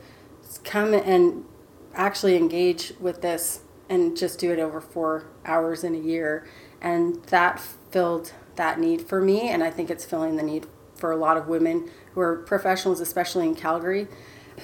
come 0.63 0.93
and 0.93 1.47
actually 1.95 2.37
engage 2.37 2.93
with 3.01 3.23
this 3.23 3.61
and 3.89 4.15
just 4.15 4.39
do 4.39 4.53
it 4.53 4.59
over 4.59 4.83
four 4.83 5.25
hours 5.47 5.85
in 5.85 5.95
a 5.95 5.99
year. 5.99 6.47
And 6.83 7.25
that 7.27 7.61
filled 7.91 8.35
that 8.57 8.79
need 8.79 9.09
for 9.09 9.23
me. 9.23 9.49
And 9.49 9.65
I 9.65 9.71
think 9.71 9.89
it's 9.89 10.05
filling 10.05 10.37
the 10.37 10.43
need 10.43 10.67
for 10.97 11.13
a 11.13 11.17
lot 11.17 11.37
of 11.37 11.47
women 11.47 11.91
who 12.15 12.21
are 12.21 12.37
professionals, 12.37 13.01
especially 13.01 13.47
in 13.47 13.55
Calgary, 13.55 14.09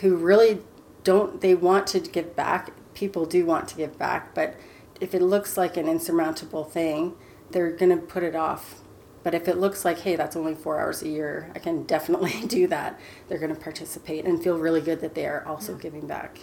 who 0.00 0.16
really 0.16 0.60
don't, 1.04 1.40
they 1.40 1.54
want 1.54 1.86
to 1.88 2.00
give 2.00 2.34
back. 2.34 2.72
People 2.94 3.26
do 3.26 3.44
want 3.44 3.68
to 3.68 3.76
give 3.76 3.98
back, 3.98 4.34
but 4.34 4.56
if 5.00 5.14
it 5.14 5.22
looks 5.22 5.56
like 5.56 5.76
an 5.76 5.88
insurmountable 5.88 6.64
thing, 6.64 7.14
they're 7.50 7.72
going 7.72 7.90
to 7.90 7.96
put 7.96 8.22
it 8.22 8.36
off. 8.36 8.80
But 9.22 9.34
if 9.34 9.46
it 9.46 9.58
looks 9.58 9.84
like, 9.84 10.00
hey, 10.00 10.16
that's 10.16 10.36
only 10.36 10.54
four 10.54 10.80
hours 10.80 11.02
a 11.02 11.08
year, 11.08 11.50
I 11.54 11.58
can 11.58 11.82
definitely 11.86 12.46
do 12.46 12.66
that. 12.68 12.98
They're 13.28 13.38
going 13.38 13.54
to 13.54 13.60
participate 13.60 14.24
and 14.24 14.42
feel 14.42 14.58
really 14.58 14.80
good 14.80 15.00
that 15.00 15.14
they 15.14 15.26
are 15.26 15.46
also 15.46 15.74
giving 15.74 16.06
back. 16.06 16.38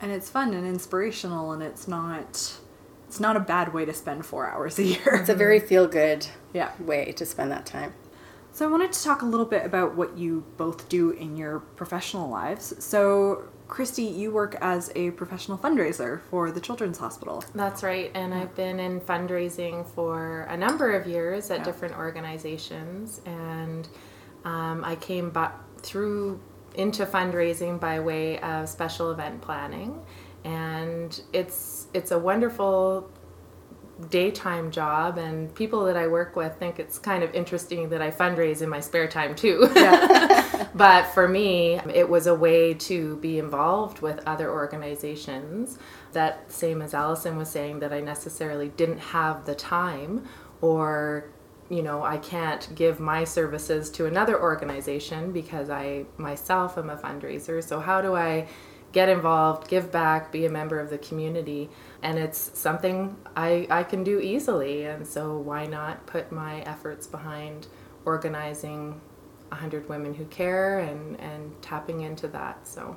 And 0.00 0.10
it's 0.10 0.28
fun 0.28 0.52
and 0.52 0.66
inspirational, 0.66 1.52
and 1.52 1.62
it's 1.62 1.86
not 1.86 2.58
it's 3.06 3.20
not 3.20 3.36
a 3.36 3.40
bad 3.40 3.74
way 3.74 3.84
to 3.84 3.92
spend 3.92 4.24
four 4.24 4.48
hours 4.48 4.78
a 4.78 4.84
year. 4.84 5.16
It's 5.20 5.28
a 5.28 5.34
very 5.34 5.60
feel 5.68 5.86
good 5.86 6.26
yeah. 6.54 6.72
way 6.80 7.12
to 7.12 7.26
spend 7.26 7.52
that 7.52 7.66
time. 7.66 7.92
So 8.54 8.68
I 8.68 8.70
wanted 8.70 8.92
to 8.92 9.02
talk 9.02 9.22
a 9.22 9.24
little 9.24 9.46
bit 9.46 9.64
about 9.64 9.96
what 9.96 10.18
you 10.18 10.44
both 10.58 10.88
do 10.90 11.10
in 11.10 11.36
your 11.36 11.60
professional 11.60 12.28
lives. 12.28 12.74
So 12.84 13.44
Christy, 13.66 14.02
you 14.02 14.30
work 14.30 14.56
as 14.60 14.92
a 14.94 15.12
professional 15.12 15.56
fundraiser 15.56 16.20
for 16.28 16.50
the 16.50 16.60
Children's 16.60 16.98
Hospital. 16.98 17.42
That's 17.54 17.82
right, 17.82 18.10
and 18.14 18.34
I've 18.34 18.54
been 18.54 18.78
in 18.78 19.00
fundraising 19.00 19.86
for 19.86 20.42
a 20.50 20.56
number 20.56 20.92
of 20.92 21.06
years 21.06 21.50
at 21.50 21.58
Yeah. 21.60 21.64
different 21.64 21.96
organizations, 21.96 23.22
and 23.24 23.88
um, 24.44 24.84
I 24.84 24.96
came 24.96 25.30
back 25.30 25.54
through 25.78 26.38
into 26.74 27.06
fundraising 27.06 27.80
by 27.80 28.00
way 28.00 28.38
of 28.40 28.68
special 28.68 29.10
event 29.10 29.40
planning, 29.40 29.98
and 30.44 31.18
it's 31.32 31.86
it's 31.94 32.10
a 32.10 32.18
wonderful 32.18 33.08
daytime 34.10 34.70
job 34.70 35.18
and 35.18 35.54
people 35.54 35.84
that 35.84 35.96
I 35.96 36.06
work 36.06 36.36
with 36.36 36.56
think 36.58 36.78
it's 36.78 36.98
kind 36.98 37.22
of 37.22 37.34
interesting 37.34 37.88
that 37.90 38.02
I 38.02 38.10
fundraise 38.10 38.62
in 38.62 38.68
my 38.68 38.80
spare 38.80 39.08
time 39.08 39.34
too. 39.34 39.68
but 40.74 41.04
for 41.14 41.28
me, 41.28 41.80
it 41.94 42.08
was 42.08 42.26
a 42.26 42.34
way 42.34 42.74
to 42.74 43.16
be 43.16 43.38
involved 43.38 44.00
with 44.00 44.20
other 44.26 44.50
organizations 44.50 45.78
that 46.12 46.50
same 46.50 46.82
as 46.82 46.94
Allison 46.94 47.36
was 47.36 47.48
saying 47.48 47.80
that 47.80 47.92
I 47.92 48.00
necessarily 48.00 48.68
didn't 48.68 48.98
have 48.98 49.46
the 49.46 49.54
time 49.54 50.26
or 50.60 51.30
you 51.70 51.82
know, 51.82 52.02
I 52.02 52.18
can't 52.18 52.68
give 52.74 53.00
my 53.00 53.24
services 53.24 53.88
to 53.92 54.04
another 54.04 54.38
organization 54.38 55.32
because 55.32 55.70
I 55.70 56.04
myself 56.18 56.76
am 56.76 56.90
a 56.90 56.96
fundraiser. 56.98 57.64
So 57.64 57.80
how 57.80 58.02
do 58.02 58.14
I 58.14 58.46
get 58.92 59.08
involved, 59.08 59.68
give 59.68 59.90
back, 59.90 60.30
be 60.30 60.44
a 60.46 60.50
member 60.50 60.78
of 60.78 60.90
the 60.90 60.98
community. 60.98 61.70
And 62.02 62.18
it's 62.18 62.58
something 62.58 63.16
I, 63.34 63.66
I 63.70 63.82
can 63.84 64.04
do 64.04 64.20
easily. 64.20 64.84
And 64.84 65.06
so 65.06 65.38
why 65.38 65.66
not 65.66 66.06
put 66.06 66.30
my 66.30 66.60
efforts 66.60 67.06
behind 67.06 67.66
organizing 68.04 69.00
100 69.52 69.88
Women 69.88 70.14
Who 70.14 70.24
Care 70.26 70.80
and, 70.80 71.18
and 71.20 71.60
tapping 71.62 72.00
into 72.00 72.26
that. 72.28 72.66
So 72.66 72.96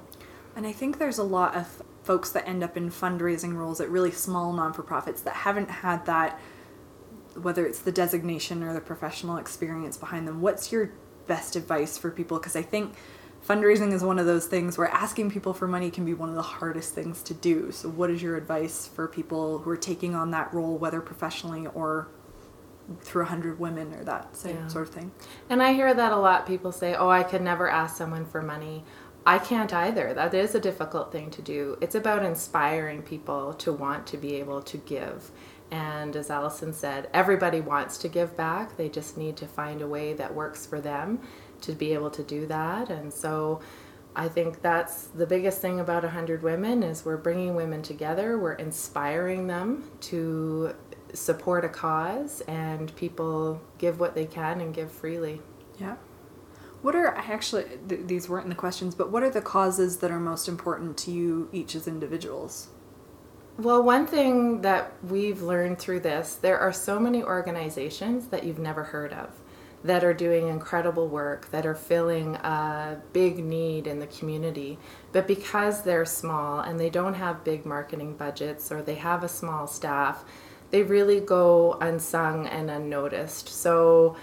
And 0.56 0.66
I 0.66 0.72
think 0.72 0.98
there's 0.98 1.18
a 1.18 1.24
lot 1.24 1.56
of 1.56 1.84
folks 2.04 2.32
that 2.32 2.48
end 2.48 2.64
up 2.64 2.78
in 2.78 2.90
fundraising 2.90 3.56
roles 3.56 3.82
at 3.82 3.90
really 3.90 4.12
small 4.12 4.54
non 4.54 4.74
for 4.74 4.84
profits 4.84 5.22
that 5.22 5.34
haven't 5.34 5.70
had 5.70 6.06
that, 6.06 6.40
whether 7.42 7.66
it's 7.66 7.80
the 7.80 7.92
designation 7.92 8.64
or 8.64 8.74
the 8.74 8.82
professional 8.82 9.38
experience 9.38 9.98
behind 9.98 10.28
them. 10.28 10.42
What's 10.42 10.72
your 10.72 10.92
best 11.28 11.56
advice 11.56 11.98
for 11.98 12.10
people? 12.10 12.38
Because 12.38 12.56
I 12.56 12.62
think 12.62 12.94
fundraising 13.48 13.94
is 13.94 14.04
one 14.04 14.20
of 14.20 14.26
those 14.26 14.46
things 14.48 14.78
where 14.78 14.88
asking 14.88 15.32
people 15.32 15.54
for 15.54 15.68
money 15.68 15.92
can 15.92 16.06
be 16.06 16.14
one 16.14 16.30
of 16.30 16.36
the 16.36 16.42
hardest 16.42 16.94
things 16.94 17.22
to 17.24 17.34
do. 17.34 17.72
So, 17.72 17.90
what 17.90 18.10
is 18.10 18.22
your 18.22 18.36
advice 18.36 18.88
for 18.88 19.08
people 19.08 19.60
who 19.60 19.70
are 19.70 19.78
taking 19.78 20.16
on 20.16 20.32
that 20.32 20.54
role, 20.54 20.78
whether 20.78 21.02
professionally 21.02 21.68
or 21.74 22.08
through 23.02 23.24
100 23.24 23.60
women 23.60 23.94
or 23.94 24.04
that 24.04 24.36
same 24.36 24.56
Yeah. 24.58 24.68
sort 24.68 24.88
of 24.88 24.94
thing? 24.94 25.12
And 25.50 25.62
I 25.62 25.74
hear 25.74 25.94
that 25.94 26.12
a 26.12 26.18
lot. 26.18 26.46
People 26.46 26.72
say, 26.72 26.96
oh, 26.96 27.10
I 27.10 27.24
could 27.24 27.42
never 27.42 27.70
ask 27.70 27.98
someone 27.98 28.26
for 28.26 28.42
money. 28.42 28.84
I 29.26 29.40
can't 29.40 29.74
either. 29.74 30.14
That 30.14 30.34
is 30.36 30.54
a 30.54 30.60
difficult 30.60 31.12
thing 31.12 31.32
to 31.32 31.42
do. 31.42 31.78
It's 31.82 31.96
about 31.96 32.24
inspiring 32.24 33.02
people 33.02 33.54
to 33.56 33.74
want 33.74 34.06
to 34.08 34.18
be 34.18 34.36
able 34.36 34.62
to 34.62 34.78
give. 34.78 35.32
And 35.72 36.16
as 36.16 36.30
Allison 36.30 36.74
said, 36.74 37.10
everybody 37.12 37.60
wants 37.60 37.98
to 38.00 38.08
give 38.08 38.38
back. 38.38 38.78
They 38.78 38.88
just 38.88 39.18
need 39.18 39.36
to 39.38 39.48
find 39.48 39.82
a 39.82 39.88
way 39.88 40.14
that 40.14 40.36
works 40.36 40.68
for 40.68 40.80
them 40.80 41.20
to 41.62 41.74
be 41.74 41.94
able 41.94 42.10
to 42.12 42.24
do 42.24 42.46
that. 42.48 42.90
And 42.90 43.14
so 43.14 43.62
I 44.16 44.28
think 44.30 44.62
that's 44.62 45.08
the 45.08 45.26
biggest 45.26 45.62
thing 45.62 45.80
about 45.80 46.04
100 46.04 46.42
Women 46.42 46.84
is 46.84 47.04
we're 47.04 47.18
bringing 47.18 47.56
women 47.56 47.82
together, 47.82 48.38
we're 48.38 48.54
inspiring 48.54 49.48
them 49.48 49.90
to 50.02 50.74
support 51.14 51.66
a 51.66 51.70
cause 51.70 52.42
and 52.42 52.96
people 52.96 53.62
give 53.78 54.00
what 54.00 54.16
they 54.16 54.26
can 54.26 54.62
and 54.62 54.74
give 54.74 54.92
freely. 54.92 55.42
Yeah. 55.80 55.96
What 56.82 56.96
are 56.96 57.18
I 57.18 57.22
actually 57.22 57.66
th- 57.90 58.02
these 58.06 58.30
weren't 58.30 58.46
in 58.46 58.50
the 58.50 58.56
questions, 58.56 58.96
but 58.96 59.12
what 59.12 59.24
are 59.24 59.30
the 59.30 59.42
causes 59.42 59.98
that 59.98 60.12
are 60.12 60.20
most 60.20 60.48
important 60.48 60.98
to 61.00 61.12
you 61.12 61.50
each 61.52 61.76
as 61.76 61.88
individuals? 61.88 62.70
Well, 63.58 63.82
one 63.82 64.06
thing 64.06 64.62
that 64.62 64.94
we've 65.02 65.42
learned 65.42 65.80
through 65.80 66.02
this, 66.02 66.36
there 66.36 66.60
are 66.60 66.74
so 66.74 67.00
many 67.00 67.24
organizations 67.24 68.28
that 68.28 68.44
you've 68.44 68.60
never 68.60 68.84
heard 68.84 69.14
of 69.14 69.30
that 69.86 70.04
are 70.04 70.14
doing 70.16 70.48
incredible 70.48 71.08
work, 71.08 71.52
that 71.52 71.64
are 71.64 71.76
filling 71.76 72.36
a 72.38 73.00
big 73.14 73.38
need 73.38 73.86
in 73.86 74.00
the 74.00 74.08
community. 74.08 74.80
But 75.12 75.28
because 75.28 75.84
they're 75.84 76.06
small 76.06 76.60
and 76.60 76.80
they 76.80 76.90
don't 76.90 77.14
have 77.14 77.44
big 77.44 77.68
marketing 77.68 78.18
budgets 78.18 78.72
or 78.72 78.82
they 78.82 78.96
have 78.96 79.24
a 79.24 79.30
small 79.30 79.68
staff, 79.68 80.26
they 80.72 80.82
really 80.82 81.20
go 81.20 81.78
unsung 81.82 82.48
and 82.48 82.72
unnoticed. 82.72 83.48
So 83.48 84.18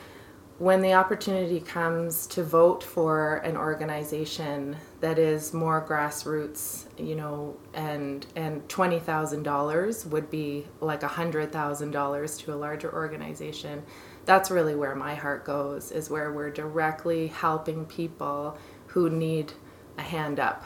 when 0.59 0.83
the 0.83 0.95
opportunity 0.95 1.61
comes 1.61 2.27
to 2.27 2.43
vote 2.43 2.83
for 2.83 3.37
an 3.37 3.57
organization 3.57 4.77
that 5.01 5.21
is 5.21 5.55
more 5.55 5.87
grassroots, 5.87 6.87
you 6.99 7.15
know, 7.15 7.57
and 7.73 8.27
and 8.35 8.69
twenty 8.69 8.99
thousand 8.99 9.45
dollars 9.45 10.05
would 10.07 10.29
be 10.29 10.67
like 10.81 11.05
a 11.05 11.09
hundred 11.09 11.53
thousand 11.53 11.93
dollars 11.93 12.37
to 12.39 12.53
a 12.53 12.57
larger 12.57 12.93
organization. 12.93 13.85
That's 14.25 14.51
really 14.51 14.75
where 14.75 14.95
my 14.95 15.15
heart 15.15 15.45
goes. 15.45 15.91
Is 15.91 16.11
where 16.11 16.33
we're 16.33 16.51
directly 16.51 17.29
helping 17.29 17.85
people 17.87 18.57
who 18.89 19.11
need 19.11 19.53
a 19.99 20.03
hand 20.03 20.39
up. 20.39 20.65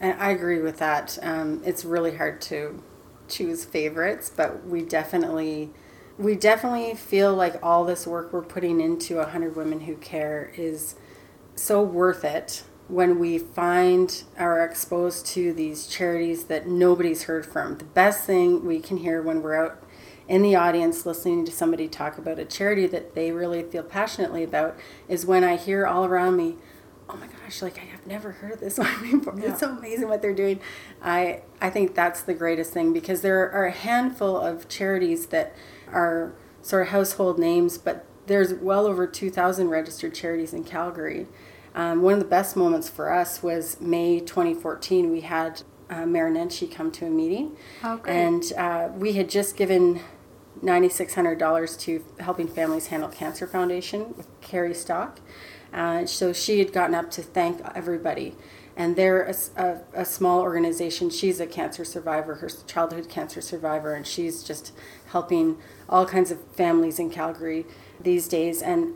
And 0.00 0.20
I 0.20 0.30
agree 0.30 0.60
with 0.60 0.78
that. 0.78 1.18
Um, 1.22 1.60
it's 1.64 1.84
really 1.84 2.16
hard 2.16 2.40
to 2.42 2.82
choose 3.28 3.64
favorites, 3.64 4.32
but 4.34 4.66
we 4.66 4.82
definitely 4.82 5.70
we 6.18 6.34
definitely 6.34 6.94
feel 6.94 7.34
like 7.34 7.54
all 7.62 7.84
this 7.84 8.06
work 8.06 8.32
we're 8.32 8.42
putting 8.42 8.80
into 8.80 9.16
100 9.16 9.54
Women 9.54 9.80
Who 9.80 9.96
Care 9.96 10.52
is 10.56 10.96
so 11.54 11.80
worth 11.82 12.24
it 12.24 12.64
when 12.88 13.18
we 13.18 13.38
find 13.38 14.24
are 14.36 14.64
exposed 14.64 15.26
to 15.26 15.52
these 15.52 15.86
charities 15.86 16.44
that 16.44 16.66
nobody's 16.66 17.24
heard 17.24 17.46
from. 17.46 17.78
The 17.78 17.84
best 17.84 18.24
thing 18.24 18.64
we 18.64 18.80
can 18.80 18.96
hear 18.96 19.22
when 19.22 19.42
we're 19.42 19.64
out 19.64 19.82
in 20.28 20.42
the 20.42 20.54
audience 20.54 21.06
listening 21.06 21.44
to 21.46 21.52
somebody 21.52 21.88
talk 21.88 22.18
about 22.18 22.38
a 22.38 22.44
charity 22.44 22.86
that 22.86 23.14
they 23.14 23.32
really 23.32 23.62
feel 23.62 23.82
passionately 23.82 24.44
about 24.44 24.76
is 25.08 25.24
when 25.24 25.42
I 25.42 25.56
hear 25.56 25.86
all 25.86 26.04
around 26.04 26.36
me, 26.36 26.56
oh 27.08 27.16
my 27.16 27.26
gosh, 27.26 27.62
like 27.62 27.78
I 27.78 27.84
have 27.86 28.06
never 28.06 28.32
heard 28.32 28.52
of 28.52 28.60
this 28.60 28.78
one 28.78 29.18
before. 29.18 29.34
Yeah. 29.38 29.50
It's 29.52 29.60
so 29.60 29.70
amazing 29.70 30.08
what 30.08 30.20
they're 30.20 30.34
doing. 30.34 30.60
I 31.02 31.42
I 31.60 31.70
think 31.70 31.94
that's 31.94 32.20
the 32.20 32.34
greatest 32.34 32.72
thing 32.72 32.92
because 32.92 33.22
there 33.22 33.50
are 33.50 33.66
a 33.66 33.72
handful 33.72 34.36
of 34.36 34.68
charities 34.68 35.26
that 35.26 35.54
are 35.90 36.34
sort 36.60 36.82
of 36.82 36.88
household 36.88 37.38
names, 37.38 37.78
but 37.78 38.04
there's 38.26 38.52
well 38.52 38.86
over 38.86 39.06
2,000 39.06 39.70
registered 39.70 40.14
charities 40.14 40.52
in 40.52 40.62
Calgary. 40.64 41.26
Um, 41.74 42.02
one 42.02 42.12
of 42.14 42.18
the 42.18 42.26
best 42.26 42.56
moments 42.56 42.88
for 42.88 43.10
us 43.10 43.42
was 43.42 43.80
May 43.80 44.20
2014. 44.20 45.10
We 45.10 45.22
had 45.22 45.62
uh, 45.88 46.04
Mayor 46.04 46.30
Nenshi 46.30 46.70
come 46.70 46.90
to 46.92 47.06
a 47.06 47.10
meeting, 47.10 47.56
Oh, 47.82 48.00
and 48.06 48.52
uh, 48.58 48.90
we 48.94 49.14
had 49.14 49.30
just 49.30 49.56
given 49.56 50.00
$9,600 50.62 51.78
to 51.80 52.04
Helping 52.20 52.48
Families 52.48 52.88
Handle 52.88 53.08
Cancer 53.08 53.46
Foundation 53.46 54.14
with 54.16 54.28
Carrie 54.40 54.74
Stock. 54.74 55.20
Uh, 55.72 56.06
so 56.06 56.32
she 56.32 56.58
had 56.58 56.72
gotten 56.72 56.94
up 56.94 57.10
to 57.12 57.22
thank 57.22 57.60
everybody. 57.74 58.34
And 58.76 58.94
they're 58.94 59.24
a 59.92 60.04
small 60.04 60.40
organization. 60.40 61.10
She's 61.10 61.40
a 61.40 61.48
cancer 61.48 61.84
survivor, 61.84 62.36
her 62.36 62.48
childhood 62.48 63.08
cancer 63.08 63.40
survivor, 63.40 63.92
and 63.92 64.06
she's 64.06 64.44
just 64.44 64.72
helping 65.06 65.58
all 65.88 66.06
kinds 66.06 66.30
of 66.30 66.40
families 66.52 67.00
in 67.00 67.10
Calgary 67.10 67.66
these 68.00 68.28
days. 68.28 68.62
And 68.62 68.94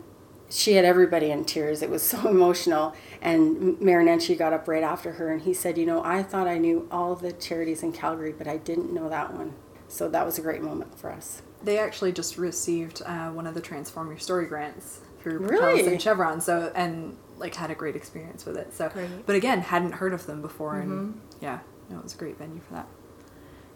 she 0.49 0.73
had 0.73 0.85
everybody 0.85 1.31
in 1.31 1.43
tears. 1.43 1.81
It 1.81 1.89
was 1.89 2.01
so 2.09 2.29
emotional. 2.29 2.95
And 3.21 3.79
Mayor 3.81 4.03
Nenshi 4.03 4.37
got 4.37 4.53
up 4.53 4.69
right 4.69 4.83
after 4.83 5.13
her 5.13 5.31
and 5.31 5.41
he 5.41 5.53
said, 5.53 5.77
You 5.77 5.85
know, 5.85 6.01
I 6.03 6.23
thought 6.23 6.47
I 6.47 6.57
knew 6.57 6.87
all 6.89 7.15
the 7.15 7.33
charities 7.33 7.83
in 7.83 7.91
Calgary, 7.91 8.31
but 8.31 8.47
I 8.47 8.57
didn't 8.57 8.93
know 8.93 9.09
that 9.09 9.33
one. 9.33 9.53
So 9.87 10.07
that 10.09 10.25
was 10.25 10.37
a 10.37 10.41
great 10.41 10.61
moment 10.61 10.97
for 10.97 11.11
us. 11.11 11.41
They 11.63 11.79
actually 11.79 12.11
just 12.11 12.37
received 12.37 13.01
uh, 13.05 13.29
one 13.29 13.47
of 13.47 13.53
the 13.53 13.61
Transform 13.61 14.09
Your 14.09 14.19
Story 14.19 14.47
grants 14.47 14.99
through 15.21 15.39
Really? 15.39 15.85
And 15.87 16.01
Chevron. 16.01 16.41
So 16.41 16.71
and 16.75 17.17
like 17.37 17.55
had 17.55 17.71
a 17.71 17.75
great 17.75 17.95
experience 17.95 18.45
with 18.45 18.57
it. 18.57 18.73
So, 18.73 18.89
Great. 18.89 19.25
but 19.25 19.35
again, 19.35 19.61
hadn't 19.61 19.93
heard 19.93 20.13
of 20.13 20.25
them 20.25 20.41
before, 20.41 20.79
and 20.79 21.19
yeah, 21.41 21.59
no, 21.89 21.97
it 21.97 22.03
was 22.03 22.13
a 22.13 22.17
great 22.17 22.37
venue 22.37 22.61
for 22.61 22.75
that. 22.75 22.87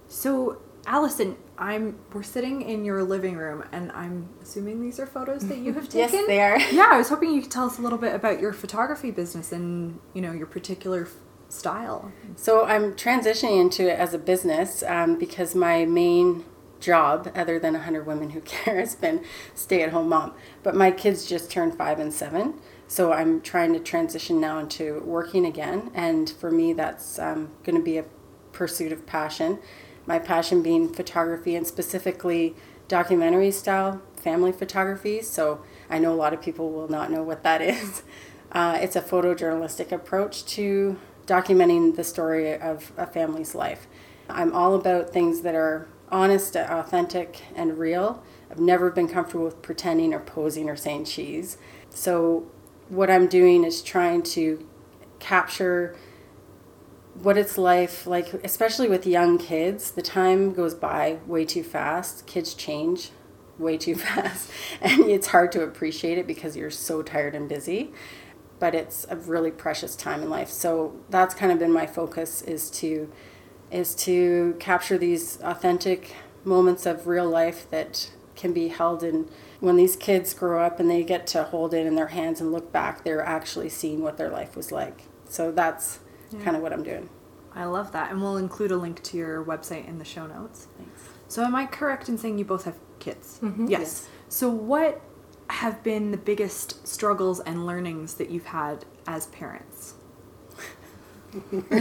So, 0.08 0.62
Allison, 0.86 1.36
I'm 1.58 1.98
we're 2.13 2.24
sitting 2.24 2.62
in 2.62 2.86
your 2.86 3.03
living 3.03 3.36
room, 3.36 3.63
and 3.72 3.91
I'm 3.91 4.29
assuming 4.41 4.82
these 4.82 5.00
are 5.00 5.06
photos 5.06 5.48
that 5.48 5.58
you 5.58 5.74
have 5.74 5.89
taken. 5.89 6.20
Yes, 6.20 6.27
they 6.27 6.39
are. 6.39 6.60
Yeah, 6.72 6.89
I 6.91 6.98
was 6.98 7.10
hoping 7.10 7.34
you 7.34 7.41
could 7.41 7.51
tell 7.51 7.65
us 7.65 7.77
a 7.77 7.82
little 7.82 7.98
bit 7.98 8.15
about 8.15 8.39
your 8.39 8.53
photography 8.53 9.12
business 9.12 9.51
and 9.51 10.00
you 10.13 10.22
know 10.22 10.32
your 10.32 10.48
particular 10.48 11.08
style. 11.50 12.12
So 12.36 12.65
I'm 12.65 12.94
transitioning 12.94 13.62
into 13.62 13.89
it 13.89 13.98
as 13.98 14.13
a 14.13 14.17
business 14.17 14.84
um, 14.84 15.17
because 15.17 15.56
my 15.56 15.86
main 15.86 16.44
job, 16.79 17.31
other 17.36 17.60
than 17.60 17.74
100 17.74 18.05
Women 18.05 18.31
Who 18.31 18.41
Care, 18.46 18.79
has 18.79 18.96
been 18.96 19.24
stay 19.55 19.81
at 19.81 19.91
home 19.91 20.10
mom. 20.10 20.34
But 20.63 20.75
my 20.75 20.91
kids 20.91 21.25
just 21.25 21.51
turned 21.51 21.77
five 21.77 22.00
and 22.00 22.13
seven. 22.13 22.60
So 22.88 23.12
I'm 23.12 23.41
trying 23.41 23.74
to 23.74 23.79
transition 23.79 24.39
now 24.39 24.60
into 24.60 25.01
working 25.05 25.46
again. 25.46 25.91
And 25.93 26.29
for 26.29 26.51
me, 26.51 26.74
that's 26.74 27.19
um, 27.19 27.51
going 27.63 27.75
to 27.75 27.84
be 27.84 27.98
a 27.98 28.05
pursuit 28.53 28.91
of 28.91 29.05
passion. 29.05 29.60
My 30.05 30.19
passion 30.19 30.63
being 30.63 30.93
photography 30.93 31.55
and 31.55 31.67
specifically 31.67 32.55
documentary 32.88 33.51
style 33.51 34.01
family 34.15 34.51
photography. 34.51 35.22
So 35.22 35.62
I 35.89 36.00
know 36.00 36.13
a 36.13 36.15
lot 36.15 36.34
of 36.34 36.41
people 36.41 36.72
will 36.72 36.89
not 36.89 37.12
know 37.12 37.24
what 37.24 37.43
that 37.43 37.62
is. 37.75 38.03
Uh, 38.51 38.77
it's 38.81 38.96
a 38.96 39.01
photojournalistic 39.01 39.91
approach 39.91 40.46
to 40.55 40.98
documenting 41.25 41.96
the 41.96 42.03
story 42.03 42.57
of 42.57 42.91
a 42.98 43.05
family's 43.05 43.53
life. 43.53 43.88
I'm 44.29 44.53
all 44.53 44.75
about 44.75 45.12
things 45.12 45.41
that 45.41 45.55
are 45.55 45.88
honest, 46.10 46.56
authentic, 46.56 47.42
and 47.56 47.78
real. 47.78 48.24
I've 48.50 48.60
never 48.60 48.90
been 48.90 49.08
comfortable 49.08 49.46
with 49.46 49.62
pretending 49.62 50.14
or 50.14 50.20
posing 50.20 50.70
or 50.70 50.76
saying 50.76 51.06
cheese. 51.06 51.58
So, 51.90 52.50
what 52.90 53.10
I'm 53.10 53.28
doing 53.28 53.64
is 53.64 53.82
trying 53.82 54.24
to 54.24 54.66
capture 55.20 55.96
what 57.22 57.38
it's 57.38 57.58
life 57.58 58.06
like 58.06 58.32
especially 58.44 58.88
with 58.88 59.08
young 59.08 59.38
kids 59.38 59.92
the 59.92 60.02
time 60.02 60.54
goes 60.54 60.76
by 60.76 61.18
way 61.26 61.44
too 61.44 61.64
fast 61.64 62.28
kids 62.28 62.54
change 62.54 63.10
way 63.58 63.78
too 63.78 63.96
fast 64.06 64.52
and 64.82 65.02
it's 65.06 65.28
hard 65.28 65.52
to 65.52 65.64
appreciate 65.64 66.18
it 66.18 66.28
because 66.28 66.56
you're 66.56 66.70
so 66.70 67.02
tired 67.02 67.34
and 67.34 67.50
busy 67.50 67.92
but 68.60 68.76
it's 68.76 69.06
a 69.10 69.16
really 69.16 69.52
precious 69.52 69.96
time 69.96 70.22
in 70.22 70.30
life 70.30 70.50
so 70.50 70.96
that's 71.10 71.34
kind 71.34 71.52
of 71.52 71.58
been 71.58 71.72
my 71.72 71.88
focus 71.88 72.42
is 72.44 72.70
to 72.70 73.12
is 73.72 73.96
to 73.96 74.56
capture 74.60 74.98
these 74.98 75.40
authentic 75.42 76.16
moments 76.44 76.86
of 76.86 77.08
real 77.08 77.30
life 77.30 77.70
that 77.70 78.12
can 78.36 78.54
be 78.54 78.70
held 78.70 79.04
in 79.04 79.30
when 79.60 79.76
these 79.76 79.96
kids 79.96 80.34
grow 80.34 80.64
up 80.64 80.80
and 80.80 80.90
they 80.90 81.04
get 81.04 81.26
to 81.28 81.44
hold 81.44 81.74
it 81.74 81.86
in 81.86 81.96
their 81.96 82.08
hands 82.08 82.40
and 82.40 82.52
look 82.52 82.72
back 82.72 83.04
they're 83.04 83.26
actually 83.26 83.68
seeing 83.68 84.02
what 84.02 84.18
their 84.18 84.30
life 84.30 84.56
was 84.56 84.72
like 84.72 85.04
so 85.28 85.52
that's 85.52 86.00
kind 86.44 86.56
of 86.56 86.62
what 86.62 86.72
i'm 86.72 86.84
doing 86.84 87.10
I 87.58 87.66
love 87.66 87.92
that, 87.94 88.12
and 88.12 88.22
we'll 88.22 88.38
include 88.38 88.72
a 88.72 88.78
link 88.78 89.02
to 89.04 89.18
your 89.18 89.44
website 89.44 89.88
in 89.88 89.98
the 89.98 90.06
show 90.06 90.28
notes. 90.28 90.68
Thanks. 90.78 91.10
So, 91.28 91.44
am 91.44 91.56
I 91.56 91.66
correct 91.66 92.08
in 92.08 92.18
saying 92.18 92.38
you 92.38 92.46
both 92.46 92.66
have 92.66 92.78
kids? 93.00 93.40
Mm-hmm. 93.42 93.66
Yes. 93.68 93.80
Yes. 93.80 94.10
So, 94.30 94.48
what 94.48 95.02
have 95.50 95.82
been 95.82 96.12
the 96.12 96.18
biggest 96.18 96.88
struggles 96.88 97.40
and 97.40 97.66
learnings 97.66 98.14
that 98.16 98.30
you've 98.30 98.46
had 98.46 98.86
as 99.08 99.26
parents? 99.28 99.96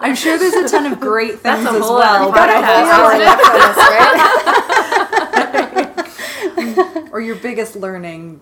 I'm 0.00 0.14
sure 0.14 0.38
there's 0.38 0.54
a 0.54 0.68
ton 0.68 0.90
of 0.92 1.00
great 1.00 1.40
things 1.40 1.42
That's 1.42 1.66
a 1.66 1.70
as 1.78 1.82
whole 1.82 1.96
well, 1.98 2.28
other 2.28 2.32
but 2.32 2.48
I 2.50 2.62
feel 6.56 6.76
like, 6.96 7.12
or 7.12 7.20
your 7.20 7.36
biggest 7.36 7.76
learning. 7.76 8.40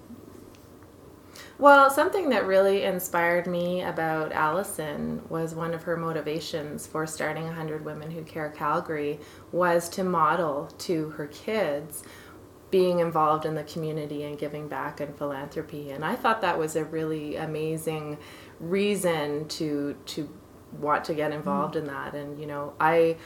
Well, 1.59 1.90
something 1.90 2.29
that 2.31 2.46
really 2.46 2.83
inspired 2.83 3.46
me 3.46 3.83
about 3.83 4.33
Allison 4.33 5.22
was 5.31 5.55
one 5.55 5.72
of 5.72 5.85
her 5.85 5.96
motivations 5.96 6.87
for 6.87 7.07
starting 7.07 7.44
100 7.44 7.83
Women 7.83 8.11
Who 8.11 8.22
Care 8.25 8.51
Calgary 8.51 9.18
was 9.53 9.88
to 9.90 10.05
model 10.05 10.66
to 10.79 11.11
her 11.11 11.27
kids 11.29 12.05
being 12.70 12.99
involved 12.99 13.46
in 13.46 13.55
the 13.55 13.62
community 13.64 14.25
and 14.25 14.38
giving 14.38 14.68
back 14.68 15.01
and 15.01 15.16
philanthropy. 15.16 15.90
And 15.90 16.05
I 16.05 16.14
thought 16.14 16.42
that 16.42 16.59
was 16.59 16.77
a 16.77 16.85
really 16.85 17.37
amazing 17.37 18.18
reason 18.60 19.48
to 19.48 19.96
to 20.06 20.28
want 20.78 21.04
to 21.04 21.14
get 21.14 21.32
involved 21.32 21.74
mm. 21.74 21.80
in 21.80 21.86
that. 21.86 22.14
And 22.14 22.40
you 22.40 22.46
know, 22.46 22.74
I 22.80 23.16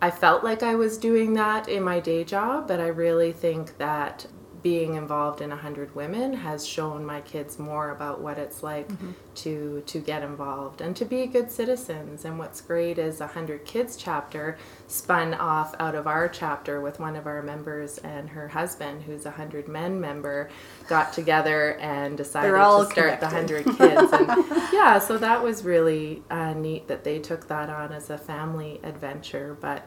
I 0.00 0.10
felt 0.10 0.44
like 0.44 0.62
I 0.62 0.74
was 0.74 0.98
doing 0.98 1.34
that 1.34 1.68
in 1.68 1.82
my 1.82 2.00
day 2.00 2.24
job, 2.24 2.68
but 2.68 2.80
I 2.80 2.88
really 2.88 3.32
think 3.32 3.78
that 3.78 4.26
being 4.64 4.94
involved 4.94 5.42
in 5.42 5.50
100 5.50 5.94
women 5.94 6.32
has 6.32 6.66
shown 6.66 7.04
my 7.04 7.20
kids 7.20 7.58
more 7.58 7.90
about 7.90 8.22
what 8.22 8.38
it's 8.38 8.62
like 8.62 8.88
to 9.34 9.82
to 9.84 9.98
get 10.00 10.22
involved 10.22 10.80
and 10.80 10.96
to 10.96 11.04
be 11.04 11.26
good 11.26 11.50
citizens. 11.50 12.24
And 12.24 12.38
what's 12.38 12.62
great 12.62 12.98
is 12.98 13.20
a 13.20 13.24
100 13.24 13.66
kids 13.66 13.94
chapter 13.94 14.56
spun 14.88 15.34
off 15.34 15.74
out 15.78 15.94
of 15.94 16.06
our 16.06 16.30
chapter 16.30 16.80
with 16.80 16.98
one 16.98 17.14
of 17.14 17.26
our 17.26 17.42
members 17.42 17.98
and 17.98 18.30
her 18.30 18.48
husband 18.48 19.02
who's 19.02 19.26
a 19.26 19.30
100 19.30 19.68
men 19.68 20.00
member 20.00 20.48
got 20.88 21.12
together 21.12 21.74
and 21.74 22.16
decided 22.16 22.52
to 22.52 22.86
start 22.90 23.20
the 23.20 23.26
100 23.26 23.64
kids. 23.76 24.12
And 24.14 24.28
yeah 24.72 24.98
so 24.98 25.18
that 25.18 25.42
was 25.42 25.62
really 25.62 26.22
uh, 26.30 26.54
neat 26.54 26.88
that 26.88 27.04
they 27.04 27.18
took 27.18 27.48
that 27.48 27.68
on 27.68 27.92
as 27.92 28.08
a 28.08 28.16
family 28.16 28.80
adventure. 28.82 29.58
But 29.60 29.86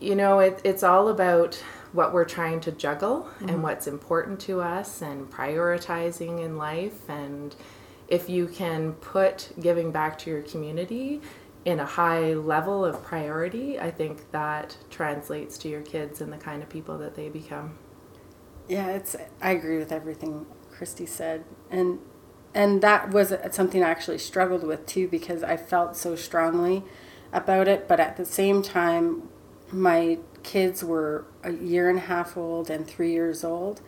you 0.00 0.14
know 0.14 0.38
it, 0.38 0.60
it's 0.62 0.84
all 0.84 1.08
about 1.08 1.60
what 1.96 2.12
we're 2.12 2.24
trying 2.24 2.60
to 2.60 2.72
juggle 2.72 3.28
and 3.40 3.50
mm-hmm. 3.50 3.62
what's 3.62 3.86
important 3.86 4.38
to 4.40 4.60
us 4.60 5.02
and 5.02 5.30
prioritizing 5.30 6.44
in 6.44 6.56
life. 6.56 7.08
And 7.08 7.54
if 8.06 8.28
you 8.28 8.46
can 8.46 8.92
put 8.92 9.52
giving 9.60 9.90
back 9.90 10.18
to 10.18 10.30
your 10.30 10.42
community 10.42 11.20
in 11.64 11.80
a 11.80 11.84
high 11.84 12.32
level 12.32 12.84
of 12.84 13.02
priority 13.02 13.76
i 13.80 13.90
think 13.90 14.30
that 14.30 14.76
translates 14.88 15.58
to 15.58 15.68
your 15.68 15.80
kids 15.80 16.20
and 16.20 16.32
the 16.32 16.36
kind 16.36 16.62
of 16.62 16.68
people 16.68 16.96
that 16.96 17.16
they 17.16 17.28
become. 17.28 17.76
Yeah, 18.68 18.88
it's. 18.88 19.16
I 19.40 19.52
agree 19.52 19.78
with 19.78 19.92
everything 19.92 20.46
Christy 20.70 21.06
said, 21.06 21.44
and 21.70 22.00
and 22.54 22.82
that 22.82 23.10
was 23.10 23.32
something 23.52 23.82
I 23.82 23.90
actually 23.90 24.18
struggled 24.18 24.64
with 24.64 24.86
too 24.86 25.08
because 25.08 25.42
I 25.42 25.56
felt 25.56 25.96
so 25.96 26.16
strongly 26.16 26.82
about 27.32 27.68
it, 27.68 27.86
but 27.86 28.00
at 28.00 28.16
the 28.16 28.24
same 28.24 28.62
time, 28.62 29.28
my 29.70 30.18
kids 30.46 30.82
were 30.84 31.26
a 31.42 31.52
year 31.52 31.90
and 31.90 31.98
a 31.98 32.02
half 32.02 32.36
old 32.36 32.70
and 32.70 32.86
three 32.86 33.10
years 33.12 33.42
old, 33.42 33.82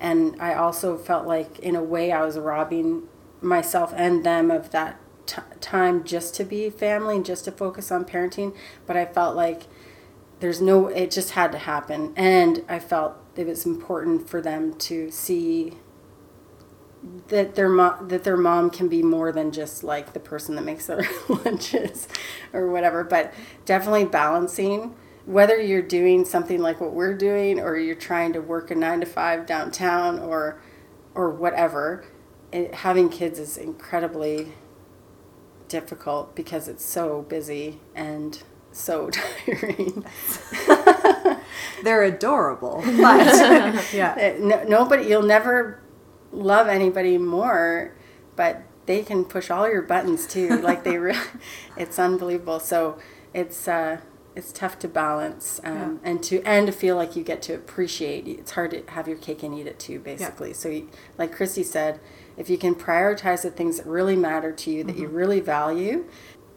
and 0.00 0.40
I 0.40 0.54
also 0.54 0.96
felt 0.96 1.26
like 1.26 1.58
in 1.58 1.74
a 1.74 1.82
way 1.82 2.12
I 2.12 2.24
was 2.24 2.38
robbing 2.38 3.08
myself 3.40 3.92
and 3.96 4.24
them 4.24 4.50
of 4.50 4.70
that 4.70 5.00
t- 5.26 5.42
time 5.60 6.04
just 6.04 6.34
to 6.36 6.44
be 6.44 6.70
family 6.70 7.16
and 7.16 7.26
just 7.26 7.44
to 7.46 7.52
focus 7.52 7.90
on 7.90 8.04
parenting, 8.04 8.54
but 8.86 8.96
I 8.96 9.04
felt 9.04 9.34
like 9.34 9.64
there's 10.38 10.60
no 10.60 10.86
it 10.86 11.10
just 11.10 11.32
had 11.32 11.50
to 11.52 11.58
happen. 11.58 12.12
And 12.16 12.64
i 12.68 12.78
felt 12.78 13.16
it 13.36 13.46
was 13.46 13.66
important 13.66 14.28
for 14.28 14.40
them 14.40 14.74
to 14.74 15.10
see 15.10 15.74
that 17.28 17.54
their 17.54 17.68
mom 17.68 18.08
that 18.08 18.24
their 18.24 18.36
mom 18.36 18.70
can 18.70 18.88
be 18.88 19.02
more 19.02 19.32
than 19.32 19.50
just 19.50 19.82
like 19.82 20.12
the 20.12 20.20
person 20.20 20.54
that 20.54 20.62
makes 20.62 20.86
their 20.86 21.06
lunches 21.28 22.08
or 22.52 22.70
whatever. 22.70 23.02
But 23.02 23.34
definitely 23.64 24.04
balancing 24.04 24.94
whether 25.26 25.60
you're 25.60 25.82
doing 25.82 26.24
something 26.24 26.60
like 26.60 26.80
what 26.80 26.92
we're 26.92 27.16
doing 27.16 27.58
or 27.58 27.76
you're 27.76 27.94
trying 27.94 28.32
to 28.32 28.40
work 28.40 28.70
a 28.70 28.74
9 28.74 29.00
to 29.00 29.06
5 29.06 29.46
downtown 29.46 30.18
or 30.18 30.60
or 31.14 31.30
whatever 31.30 32.04
it, 32.52 32.74
having 32.74 33.08
kids 33.08 33.38
is 33.38 33.56
incredibly 33.56 34.52
difficult 35.68 36.34
because 36.34 36.68
it's 36.68 36.84
so 36.84 37.22
busy 37.22 37.80
and 37.94 38.42
so 38.72 39.10
tiring 39.46 40.04
They're 41.82 42.02
adorable, 42.02 42.82
but 42.84 43.92
yeah. 43.92 44.34
Uh, 44.38 44.42
no, 44.42 44.64
nobody 44.64 45.06
you'll 45.06 45.22
never 45.22 45.80
love 46.32 46.66
anybody 46.66 47.16
more 47.16 47.94
but 48.34 48.62
they 48.86 49.02
can 49.02 49.24
push 49.24 49.50
all 49.50 49.68
your 49.68 49.82
buttons 49.82 50.26
too 50.26 50.58
like 50.60 50.82
they 50.82 50.98
really 50.98 51.20
it's 51.76 51.96
unbelievable 51.96 52.58
so 52.58 52.98
it's 53.32 53.68
uh 53.68 54.00
it's 54.36 54.52
tough 54.52 54.78
to 54.80 54.88
balance 54.88 55.60
um, 55.64 56.00
and 56.02 56.22
to 56.24 56.42
and 56.42 56.66
to 56.66 56.72
feel 56.72 56.96
like 56.96 57.14
you 57.16 57.22
get 57.22 57.40
to 57.42 57.54
appreciate 57.54 58.26
it's 58.26 58.52
hard 58.52 58.70
to 58.72 58.82
have 58.90 59.06
your 59.06 59.16
cake 59.16 59.42
and 59.42 59.54
eat 59.58 59.66
it 59.66 59.78
too 59.78 59.98
basically 60.00 60.52
so 60.52 60.68
you, 60.68 60.88
like 61.18 61.32
christy 61.32 61.62
said 61.62 62.00
if 62.36 62.50
you 62.50 62.58
can 62.58 62.74
prioritize 62.74 63.42
the 63.42 63.50
things 63.50 63.76
that 63.76 63.86
really 63.86 64.16
matter 64.16 64.50
to 64.52 64.70
you 64.70 64.82
that 64.84 64.96
you 64.96 65.06
really 65.08 65.40
value 65.40 66.04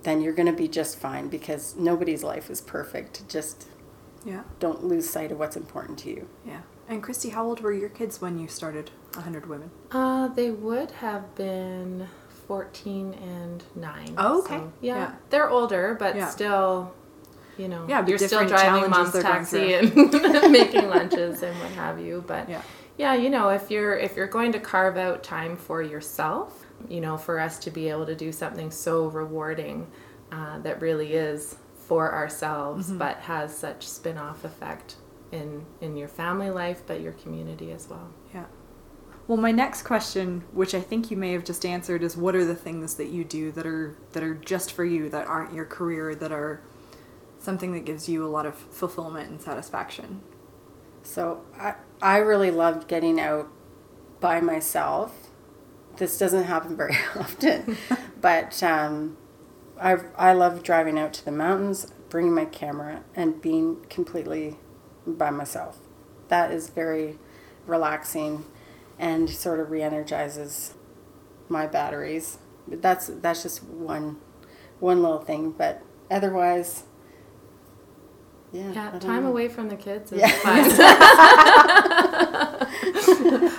then 0.04 0.22
you're 0.22 0.34
going 0.34 0.48
to 0.48 0.54
be 0.58 0.68
just 0.68 0.98
fine 0.98 1.28
because 1.28 1.76
nobody's 1.76 2.24
life 2.24 2.50
is 2.50 2.62
perfect 2.62 3.28
just 3.30 3.68
Yeah. 4.26 4.44
don't 4.60 4.84
lose 4.84 5.08
sight 5.10 5.32
of 5.32 5.38
what's 5.40 5.56
important 5.56 6.00
to 6.00 6.10
you 6.10 6.28
Yeah. 6.46 6.62
And 6.90 7.04
Christy, 7.04 7.30
how 7.30 7.46
old 7.46 7.60
were 7.60 7.74
your 7.74 7.90
kids 7.90 8.22
when 8.22 8.40
you 8.40 8.48
started 8.48 8.92
100 9.14 9.46
Women? 9.48 9.70
uh, 9.92 10.30
they 10.30 10.50
would 10.52 10.92
have 10.92 11.36
been 11.36 12.08
14 12.48 13.14
and 13.14 13.64
9 13.76 14.14
Oh, 14.18 14.40
okay. 14.40 14.58
So, 14.58 14.72
yeah, 14.82 14.96
Yeah. 14.96 15.12
they're 15.30 15.50
older 15.50 15.96
but 16.00 16.16
Yeah. 16.16 16.30
still 16.30 16.94
you 17.58 17.68
know, 17.68 17.86
Yeah, 17.88 18.06
you're 18.06 18.18
still 18.18 18.46
driving 18.48 18.90
mom's 18.90 19.14
taxi 19.14 19.74
and 19.74 19.96
making 20.52 20.88
lunches 20.90 21.42
and 21.44 21.58
what 21.60 21.72
have 21.72 22.00
you. 22.00 22.24
But 22.28 22.50
Yeah. 22.50 22.62
yeah, 22.98 23.14
you 23.16 23.30
know, 23.30 23.50
if 23.50 23.70
you're 23.72 23.98
if 23.98 24.16
you're 24.16 24.28
going 24.28 24.52
to 24.54 24.60
carve 24.60 24.98
out 24.98 25.24
time 25.24 25.58
for 25.58 25.82
yourself, 25.82 26.66
you 26.90 27.02
know, 27.02 27.18
for 27.18 27.40
us 27.40 27.58
to 27.60 27.72
be 27.72 27.90
able 27.90 28.06
to 28.06 28.16
do 28.16 28.32
something 28.32 28.72
so 28.72 29.08
rewarding 29.08 29.88
uh, 30.32 30.60
that 30.60 30.82
really 30.82 31.14
is 31.14 31.56
for 31.88 32.14
ourselves, 32.14 32.88
Mm-hmm. 32.88 32.98
but 32.98 33.18
has 33.20 33.58
such 33.58 33.88
spin-off 33.88 34.44
effect 34.44 34.96
in 35.32 35.66
in 35.82 35.96
your 35.98 36.08
family 36.10 36.50
life, 36.50 36.82
but 36.86 37.02
your 37.02 37.14
community 37.14 37.72
as 37.72 37.88
well. 37.90 38.10
Yeah. 38.34 38.46
Well, 39.28 39.38
my 39.38 39.52
next 39.52 39.82
question, 39.84 40.44
which 40.54 40.74
I 40.74 40.80
think 40.80 41.12
you 41.12 41.18
may 41.18 41.34
have 41.34 41.44
just 41.44 41.66
answered, 41.66 42.02
is 42.02 42.16
what 42.16 42.34
are 42.34 42.46
the 42.46 42.56
things 42.56 42.96
that 42.96 43.08
you 43.08 43.24
do 43.26 43.52
that 43.54 43.66
are 43.66 43.96
that 44.14 44.24
are 44.24 44.36
just 44.36 44.72
for 44.72 44.86
you, 44.86 45.10
that 45.10 45.28
aren't 45.28 45.54
your 45.54 45.66
career, 45.66 46.16
that 46.16 46.32
are 46.32 46.62
something 47.40 47.74
that 47.74 47.86
gives 47.86 48.08
you 48.10 48.26
a 48.26 48.30
lot 48.30 48.46
of 48.46 48.56
fulfillment 48.56 49.30
and 49.30 49.42
satisfaction? 49.42 50.22
So 51.04 51.42
I, 51.58 51.76
I 52.02 52.18
really 52.18 52.52
loved 52.52 52.88
getting 52.88 53.20
out 53.20 53.48
by 54.20 54.42
myself. 54.42 55.30
This 55.98 56.18
doesn't 56.18 56.44
happen 56.44 56.76
very 56.76 56.98
often, 57.16 57.78
but 58.22 58.62
um, 58.62 59.18
I, 59.80 59.98
I 60.16 60.34
love 60.34 60.64
driving 60.64 61.00
out 61.00 61.14
to 61.14 61.26
the 61.26 61.32
mountains, 61.32 61.92
bringing 62.10 62.34
my 62.34 62.46
camera, 62.46 63.04
and 63.16 63.42
being 63.42 63.86
completely 63.90 64.58
by 65.06 65.30
myself. 65.30 65.80
That 66.28 66.52
is 66.52 66.70
very 66.70 67.18
relaxing 67.66 68.46
and 69.00 69.30
sort 69.30 69.60
of 69.60 69.72
re-energizes 69.72 70.74
my 71.50 71.68
batteries. 71.68 72.40
But 72.68 72.82
that's 72.82 73.08
that's 73.08 73.44
just 73.44 73.64
one 73.64 74.18
one 74.80 75.02
little 75.02 75.20
thing, 75.20 75.52
but 75.52 75.82
otherwise, 76.12 76.84
yeah. 78.52 78.72
Yeah, 78.72 79.00
time 79.00 79.24
know. 79.24 79.30
away 79.30 79.48
from 79.50 79.70
the 79.70 79.76
kids 79.76 80.12
is 80.12 80.20
Yeah. 80.20 80.30
fun. 80.30 80.68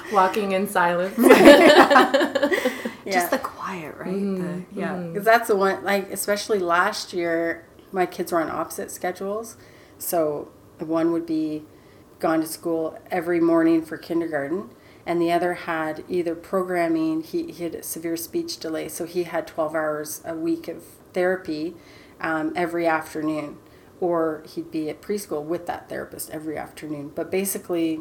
Walking 0.13 0.53
in 0.53 0.67
silence. 0.69 1.19
Yeah. 3.05 3.13
Just 3.15 3.31
the 3.31 3.39
quiet, 3.39 3.97
right? 3.97 4.13
The, 4.13 4.65
yeah. 4.75 4.95
Because 4.99 5.25
that's 5.25 5.49
the 5.49 5.57
one, 5.57 5.83
like, 5.83 6.11
especially 6.13 6.59
last 6.59 7.15
year, 7.15 7.65
my 7.91 8.05
kids 8.05 8.33
were 8.33 8.41
on 8.43 8.51
opposite 8.51 8.91
schedules. 8.91 9.57
So 9.99 10.49
one 10.79 11.11
would 11.13 11.25
be 11.25 11.65
gone 12.19 12.43
to 12.43 12.47
school 12.47 12.99
every 13.11 13.41
morning 13.41 13.81
for 13.83 13.97
kindergarten, 13.97 14.69
and 15.07 15.23
the 15.23 15.33
other 15.33 15.55
had 15.55 16.05
either 16.07 16.35
programming, 16.35 17.23
he, 17.23 17.51
he 17.51 17.65
had 17.65 17.77
a 17.77 17.83
severe 17.83 18.17
speech 18.19 18.59
delay, 18.59 18.89
so 18.89 19.07
he 19.07 19.23
had 19.23 19.47
12 19.47 19.75
hours 19.75 20.21
a 20.27 20.35
week 20.35 20.69
of 20.69 20.85
therapy 21.15 21.77
um, 22.21 22.53
every 22.55 22.87
afternoon, 22.87 23.57
or 24.01 24.43
he'd 24.55 24.71
be 24.71 24.89
at 24.89 25.03
preschool 25.03 25.43
with 25.45 25.67
that 25.67 25.89
therapist 25.89 26.31
every 26.31 26.57
afternoon. 26.57 27.11
But 27.15 27.31
basically, 27.31 28.01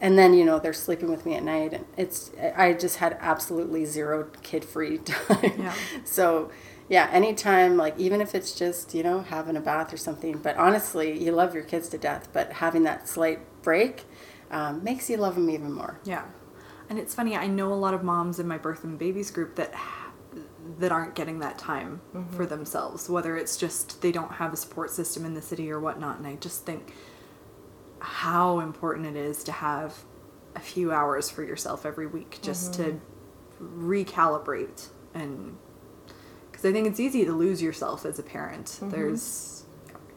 and 0.00 0.18
then 0.18 0.32
you 0.34 0.44
know 0.44 0.58
they're 0.58 0.72
sleeping 0.72 1.10
with 1.10 1.26
me 1.26 1.34
at 1.34 1.42
night 1.42 1.72
and 1.72 1.84
it's 1.96 2.30
i 2.56 2.72
just 2.72 2.98
had 2.98 3.16
absolutely 3.20 3.84
zero 3.84 4.30
kid 4.44 4.64
free 4.64 4.98
time 5.04 5.52
Yeah. 5.58 5.74
so 6.04 6.52
yeah 6.88 7.08
anytime 7.12 7.76
like 7.76 7.98
even 7.98 8.20
if 8.20 8.32
it's 8.32 8.52
just 8.52 8.94
you 8.94 9.02
know 9.02 9.22
having 9.22 9.56
a 9.56 9.60
bath 9.60 9.92
or 9.92 9.96
something 9.96 10.38
but 10.38 10.56
honestly 10.56 11.20
you 11.20 11.32
love 11.32 11.52
your 11.52 11.64
kids 11.64 11.88
to 11.88 11.98
death 11.98 12.28
but 12.32 12.52
having 12.52 12.84
that 12.84 13.08
slight 13.08 13.40
break 13.62 14.04
um, 14.52 14.84
makes 14.84 15.10
you 15.10 15.16
love 15.16 15.34
them 15.34 15.50
even 15.50 15.72
more 15.72 15.98
Yeah. 16.04 16.22
And 16.90 16.98
it's 16.98 17.14
funny, 17.14 17.36
I 17.36 17.48
know 17.48 17.70
a 17.70 17.74
lot 17.74 17.92
of 17.92 18.02
moms 18.02 18.38
in 18.38 18.48
my 18.48 18.56
birth 18.56 18.82
and 18.82 18.98
babies 18.98 19.30
group 19.30 19.56
that 19.56 19.74
that 20.78 20.92
aren't 20.92 21.14
getting 21.14 21.38
that 21.38 21.58
time 21.58 22.00
mm-hmm. 22.14 22.36
for 22.36 22.44
themselves, 22.44 23.08
whether 23.08 23.36
it's 23.36 23.56
just 23.56 24.02
they 24.02 24.12
don't 24.12 24.32
have 24.32 24.52
a 24.52 24.56
support 24.56 24.90
system 24.90 25.24
in 25.24 25.34
the 25.34 25.42
city 25.42 25.70
or 25.70 25.80
whatnot. 25.80 26.18
And 26.18 26.26
I 26.26 26.36
just 26.36 26.66
think 26.66 26.92
how 28.00 28.60
important 28.60 29.06
it 29.06 29.16
is 29.16 29.42
to 29.44 29.52
have 29.52 30.04
a 30.54 30.60
few 30.60 30.92
hours 30.92 31.30
for 31.30 31.42
yourself 31.42 31.86
every 31.86 32.06
week 32.06 32.38
just 32.42 32.74
to 32.74 33.00
mm-hmm. 33.60 33.90
recalibrate 33.90 34.88
and 35.14 35.56
because 36.50 36.64
I 36.68 36.72
think 36.72 36.88
it's 36.88 37.00
easy 37.00 37.24
to 37.24 37.32
lose 37.32 37.62
yourself 37.62 38.04
as 38.04 38.18
a 38.18 38.22
parent. 38.22 38.66
Mm-hmm. 38.66 38.90
There's 38.90 39.64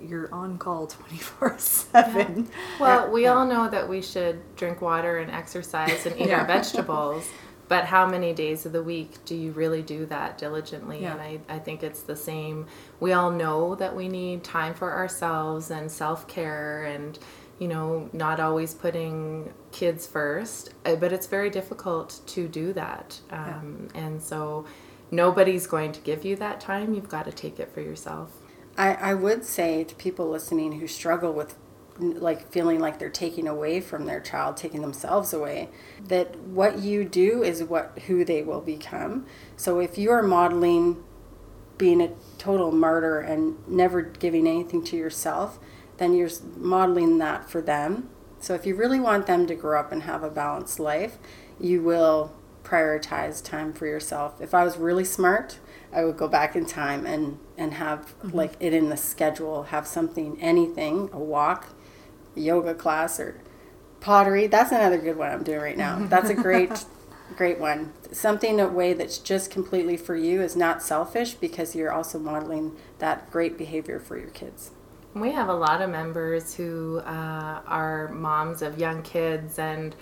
you're 0.04 0.34
on 0.34 0.58
call 0.58 0.88
24 0.88 1.60
7 1.60 2.50
Well, 2.80 3.12
we 3.12 3.28
all 3.28 3.46
know 3.46 3.70
that 3.70 3.88
we 3.88 4.02
should 4.02 4.42
drink 4.56 4.82
water 4.82 5.20
and 5.20 5.30
exercise 5.30 6.06
and 6.08 6.20
eat 6.20 6.28
Yeah. 6.30 6.40
our 6.40 6.48
vegetables, 6.48 7.30
but 7.72 7.86
how 7.86 8.06
many 8.06 8.34
days 8.34 8.66
of 8.66 8.74
the 8.74 8.84
week 8.84 9.24
do 9.24 9.34
you 9.34 9.54
really 9.54 9.82
do 9.82 10.06
that 10.08 10.38
diligently? 10.38 11.04
Yeah. 11.04 11.14
And 11.14 11.22
I, 11.22 11.40
I 11.48 11.58
think 11.58 11.84
it's 11.84 12.02
the 12.02 12.18
same. 12.18 12.66
We 13.00 13.14
all 13.14 13.32
know 13.32 13.76
that 13.76 13.96
we 13.96 14.10
need 14.10 14.44
time 14.44 14.74
for 14.74 14.92
ourselves 14.92 15.72
and 15.72 15.90
self 15.90 16.28
care 16.28 16.84
and, 16.84 17.18
you 17.60 17.70
know, 17.70 18.10
not 18.12 18.42
always 18.42 18.74
putting 18.74 19.54
kids 19.72 20.06
first, 20.06 20.74
uh, 20.84 20.98
but 20.98 21.14
it's 21.14 21.28
very 21.28 21.50
difficult 21.50 22.20
to 22.28 22.46
do 22.50 22.74
that. 22.74 23.22
Um, 23.30 23.88
And 23.96 24.22
so 24.22 24.66
nobody's 25.10 25.66
going 25.66 25.94
to 25.94 26.02
give 26.02 26.26
you 26.26 26.36
that 26.36 26.60
time. 26.60 26.94
You've 26.94 27.08
got 27.08 27.24
to 27.24 27.32
take 27.32 27.58
it 27.58 27.72
for 27.74 27.80
yourself. 27.80 28.34
I, 28.78 28.96
I 28.96 29.14
would 29.14 29.46
say 29.46 29.86
to 29.86 29.96
people 29.96 30.28
listening 30.28 30.82
who 30.82 30.88
struggle 30.88 31.32
with 31.32 31.56
like 32.00 32.52
feeling 32.52 32.80
like 32.80 33.00
they're 33.00 33.10
taking 33.10 33.48
away 33.48 33.82
from 33.82 34.06
their 34.06 34.20
child, 34.20 34.58
taking 34.58 34.82
themselves 34.82 35.34
away, 35.34 35.70
that 36.08 36.40
what 36.40 36.80
you 36.80 37.04
do 37.06 37.44
is 37.44 37.64
what 37.64 37.98
who 38.08 38.26
they 38.26 38.42
will 38.42 38.62
become. 38.62 39.26
So 39.58 39.80
if 39.80 39.98
you 39.98 40.12
are 40.12 40.24
modeling 40.24 41.04
being 41.78 42.02
a 42.02 42.12
total 42.38 42.72
martyr 42.72 43.20
and 43.20 43.58
never 43.68 44.02
giving 44.02 44.48
anything 44.48 44.84
to 44.86 44.96
yourself, 44.96 45.60
then 45.98 46.14
you're 46.14 46.30
modeling 46.58 47.18
that 47.20 47.50
for 47.50 47.62
them. 47.62 48.10
So 48.40 48.54
if 48.56 48.66
you 48.66 48.76
really 48.76 49.00
want 49.00 49.28
them 49.28 49.46
to 49.48 49.56
grow 49.56 49.80
up 49.80 49.92
and 49.92 50.04
have 50.04 50.24
a 50.24 50.30
balanced 50.30 50.80
life, 50.80 51.18
you 51.60 51.82
will 51.82 52.34
prioritize 52.64 53.44
time 53.44 53.74
for 53.74 53.86
yourself. 53.86 54.40
If 54.42 54.54
I 54.54 54.64
was 54.64 54.78
really 54.78 55.04
smart, 55.04 55.60
I 55.94 56.06
would 56.06 56.18
go 56.18 56.28
back 56.28 56.56
in 56.56 56.66
time 56.66 57.06
and 57.06 57.38
and 57.58 57.76
have 57.76 58.18
mm-hmm. 58.20 58.36
like 58.36 58.54
it 58.60 58.74
in 58.74 58.90
the 58.90 58.98
schedule, 58.98 59.64
have 59.64 59.86
something, 59.86 60.40
anything, 60.42 61.10
a 61.12 61.20
walk, 61.20 61.68
yoga 62.36 62.74
class 62.74 63.20
or 63.20 63.40
pottery. 64.00 64.48
That's 64.48 64.72
another 64.72 64.98
good 64.98 65.18
one 65.18 65.32
I'm 65.32 65.44
doing 65.44 65.62
right 65.62 65.78
now. 65.78 66.06
That's 66.10 66.30
a 66.30 66.36
great 66.36 66.86
great 67.36 67.60
one. 67.60 67.94
Something 68.12 68.60
a 68.60 68.68
way 68.68 68.94
that's 68.94 69.18
just 69.18 69.50
completely 69.52 69.96
for 69.98 70.16
you 70.16 70.42
is 70.42 70.56
not 70.56 70.84
selfish 70.84 71.34
because 71.34 71.76
you're 71.76 71.92
also 71.92 72.20
modeling 72.20 72.76
that 73.00 73.32
great 73.32 73.58
behavior 73.58 74.00
for 74.00 74.18
your 74.18 74.30
kids. 74.30 74.72
We 75.14 75.32
have 75.32 75.50
a 75.50 75.54
lot 75.54 75.82
of 75.82 75.90
members 75.90 76.56
who 76.56 77.00
uh, 77.00 77.62
are 77.66 78.10
moms 78.10 78.62
of 78.62 78.80
young 78.80 79.02
kids, 79.02 79.60
and 79.60 79.96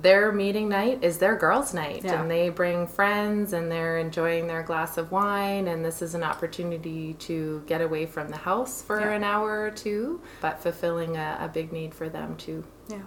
their 0.00 0.32
meeting 0.32 0.68
night 0.68 1.02
is 1.02 1.18
their 1.18 1.36
girls' 1.36 1.74
night. 1.74 2.04
Yeah. 2.04 2.20
And 2.20 2.30
they 2.30 2.48
bring 2.48 2.86
friends 2.86 3.52
and 3.52 3.70
they're 3.70 3.98
enjoying 3.98 4.46
their 4.46 4.62
glass 4.62 4.96
of 4.96 5.12
wine. 5.12 5.68
And 5.68 5.84
this 5.84 6.02
is 6.02 6.14
an 6.14 6.22
opportunity 6.22 7.14
to 7.14 7.62
get 7.66 7.80
away 7.80 8.06
from 8.06 8.28
the 8.28 8.36
house 8.36 8.82
for 8.82 9.00
Yeah. 9.00 9.10
an 9.10 9.24
hour 9.24 9.60
or 9.60 9.70
two, 9.70 10.20
but 10.40 10.62
fulfilling 10.62 11.16
a, 11.16 11.38
a 11.40 11.48
big 11.48 11.72
need 11.72 11.94
for 11.94 12.08
them 12.08 12.36
too. 12.36 12.64
Yeah. 12.88 13.02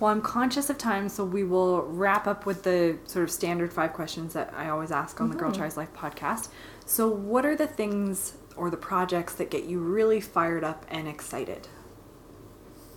Well, 0.00 0.10
I'm 0.10 0.22
conscious 0.22 0.68
of 0.68 0.78
time, 0.78 1.08
so 1.08 1.24
we 1.24 1.44
will 1.44 1.82
wrap 1.82 2.26
up 2.26 2.44
with 2.44 2.64
the 2.64 2.98
sort 3.04 3.22
of 3.22 3.30
standard 3.30 3.72
five 3.72 3.92
questions 3.92 4.32
that 4.32 4.52
I 4.56 4.68
always 4.68 4.90
ask 4.90 5.20
on 5.20 5.30
the 5.30 5.36
Girl 5.36 5.50
mm-hmm. 5.50 5.60
Tries 5.60 5.76
Life 5.76 5.92
podcast. 5.94 6.48
So, 6.84 7.08
what 7.08 7.46
are 7.46 7.54
the 7.54 7.68
things 7.68 8.32
or 8.56 8.68
the 8.68 8.76
projects 8.76 9.34
that 9.34 9.48
get 9.48 9.64
you 9.64 9.78
really 9.78 10.20
fired 10.20 10.64
up 10.64 10.84
and 10.88 11.06
excited? 11.06 11.68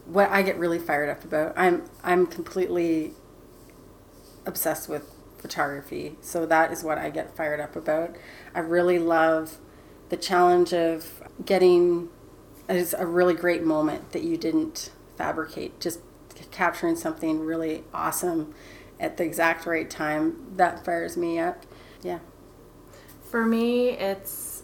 what 0.06 0.30
I 0.30 0.42
get 0.42 0.58
really 0.58 0.80
fired 0.80 1.10
up 1.10 1.24
about. 1.24 1.54
I'm 1.58 1.84
I'm 2.04 2.28
completely 2.28 3.14
obsessed 4.46 4.90
with 4.90 5.12
photography, 5.38 6.18
so 6.22 6.46
that 6.46 6.72
is 6.72 6.84
what 6.84 6.98
I 6.98 7.10
get 7.10 7.36
fired 7.36 7.60
up 7.60 7.76
about. 7.76 8.16
I 8.54 8.60
really 8.60 9.00
love 9.00 9.58
the 10.10 10.18
challenge 10.18 10.74
of 10.74 11.24
getting 11.46 12.10
is 12.68 12.96
a 12.98 13.06
really 13.06 13.34
great 13.34 13.64
moment 13.64 14.12
that 14.12 14.24
you 14.24 14.38
didn't 14.38 14.92
fabricate, 15.18 15.80
just 15.80 16.00
capturing 16.52 16.96
something 16.96 17.40
really 17.42 17.84
awesome 17.94 18.54
at 19.00 19.18
the 19.18 19.24
exact 19.24 19.66
right 19.66 19.90
time. 19.90 20.54
That 20.56 20.84
fires 20.84 21.16
me 21.16 21.40
up. 21.40 21.66
Yeah. 22.02 22.20
For 23.30 23.46
me, 23.46 23.90
it's 23.90 24.64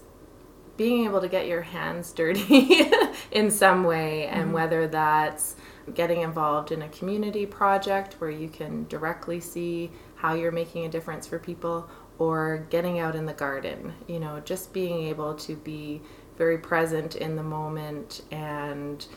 being 0.78 1.06
able 1.06 1.22
to 1.22 1.28
get 1.28 1.48
your 1.48 1.62
hands 1.62 2.12
dirty 2.12 2.89
in 3.32 3.52
some 3.52 3.84
way, 3.84 4.26
and 4.26 4.46
mm-hmm. 4.46 4.54
whether 4.54 4.88
that's 4.88 5.56
getting 5.94 6.22
involved 6.22 6.72
in 6.72 6.82
a 6.82 6.89
community 6.89 7.46
project 7.46 8.15
where 8.20 8.30
you 8.30 8.50
can 8.50 8.88
directly 8.88 9.39
see 9.39 9.91
how 10.15 10.34
you're 10.34 10.52
making 10.52 10.86
a 10.86 10.89
difference 10.89 11.26
for 11.28 11.39
people, 11.39 11.89
or 12.20 12.67
getting 12.70 13.00
out 13.00 13.15
in 13.15 13.26
the 13.26 13.34
garden, 13.34 13.94
you 14.08 14.20
know, 14.20 14.39
just 14.41 14.72
being 14.74 15.08
able 15.08 15.34
to 15.34 15.56
be 15.56 16.02
very 16.38 16.58
present 16.58 17.15
in 17.15 17.36
the 17.36 17.44
moment 17.44 18.22
and 18.32 19.08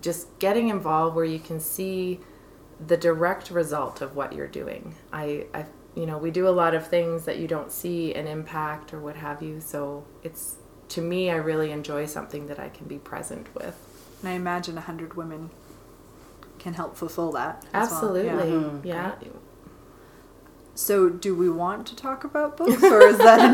just 0.00 0.36
getting 0.40 0.68
involved 0.68 1.14
where 1.14 1.24
you 1.24 1.38
can 1.38 1.60
see 1.60 2.18
the 2.84 2.96
direct 2.96 3.50
result 3.50 4.00
of 4.00 4.16
what 4.16 4.32
you're 4.32 4.48
doing. 4.48 4.94
I, 5.12 5.46
I, 5.54 5.66
you 5.94 6.04
know, 6.04 6.18
we 6.18 6.32
do 6.32 6.48
a 6.48 6.50
lot 6.50 6.74
of 6.74 6.86
things 6.86 7.24
that 7.26 7.38
you 7.38 7.46
don't 7.46 7.70
see 7.70 8.12
an 8.14 8.26
impact 8.26 8.92
or 8.92 9.00
what 9.00 9.14
have 9.14 9.40
you. 9.40 9.60
So 9.60 10.04
it's 10.24 10.56
to 10.88 11.00
me, 11.00 11.30
I 11.30 11.36
really 11.36 11.70
enjoy 11.70 12.06
something 12.06 12.48
that 12.48 12.58
I 12.58 12.68
can 12.70 12.86
be 12.86 12.98
present 12.98 13.54
with. 13.54 13.76
And 14.20 14.28
I 14.28 14.32
imagine 14.32 14.74
a 14.74 14.80
100 14.80 15.14
women 15.14 15.50
can 16.62 16.74
help 16.74 16.96
fulfill 16.96 17.32
that. 17.32 17.64
as 17.74 17.90
well. 17.90 18.16
Absolutely. 18.16 18.88
Yeah. 18.88 19.14
Yeah. 19.20 19.28
So, 20.74 21.10
do 21.10 21.34
we 21.34 21.50
want 21.50 21.86
to 21.88 21.96
talk 21.96 22.24
about 22.24 22.56
books, 22.56 22.82
or 22.82 23.02
is 23.02 23.18
that 23.18 23.40
a 23.40 23.52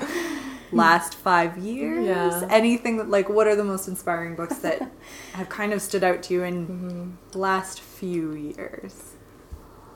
no? 0.00 0.76
Last 0.76 1.14
five 1.14 1.56
years? 1.58 2.04
Yeah. 2.06 2.46
Anything 2.50 2.96
that, 2.96 3.08
like, 3.08 3.28
what 3.28 3.46
are 3.46 3.54
the 3.54 3.64
most 3.64 3.88
inspiring 3.88 4.34
books 4.34 4.58
that 4.58 4.90
have 5.32 5.48
kind 5.48 5.72
of 5.72 5.80
stood 5.80 6.02
out 6.02 6.22
to 6.24 6.34
you 6.34 6.42
in 6.42 7.16
the 7.30 7.38
last 7.38 7.80
few 7.80 8.34
years? 8.34 9.14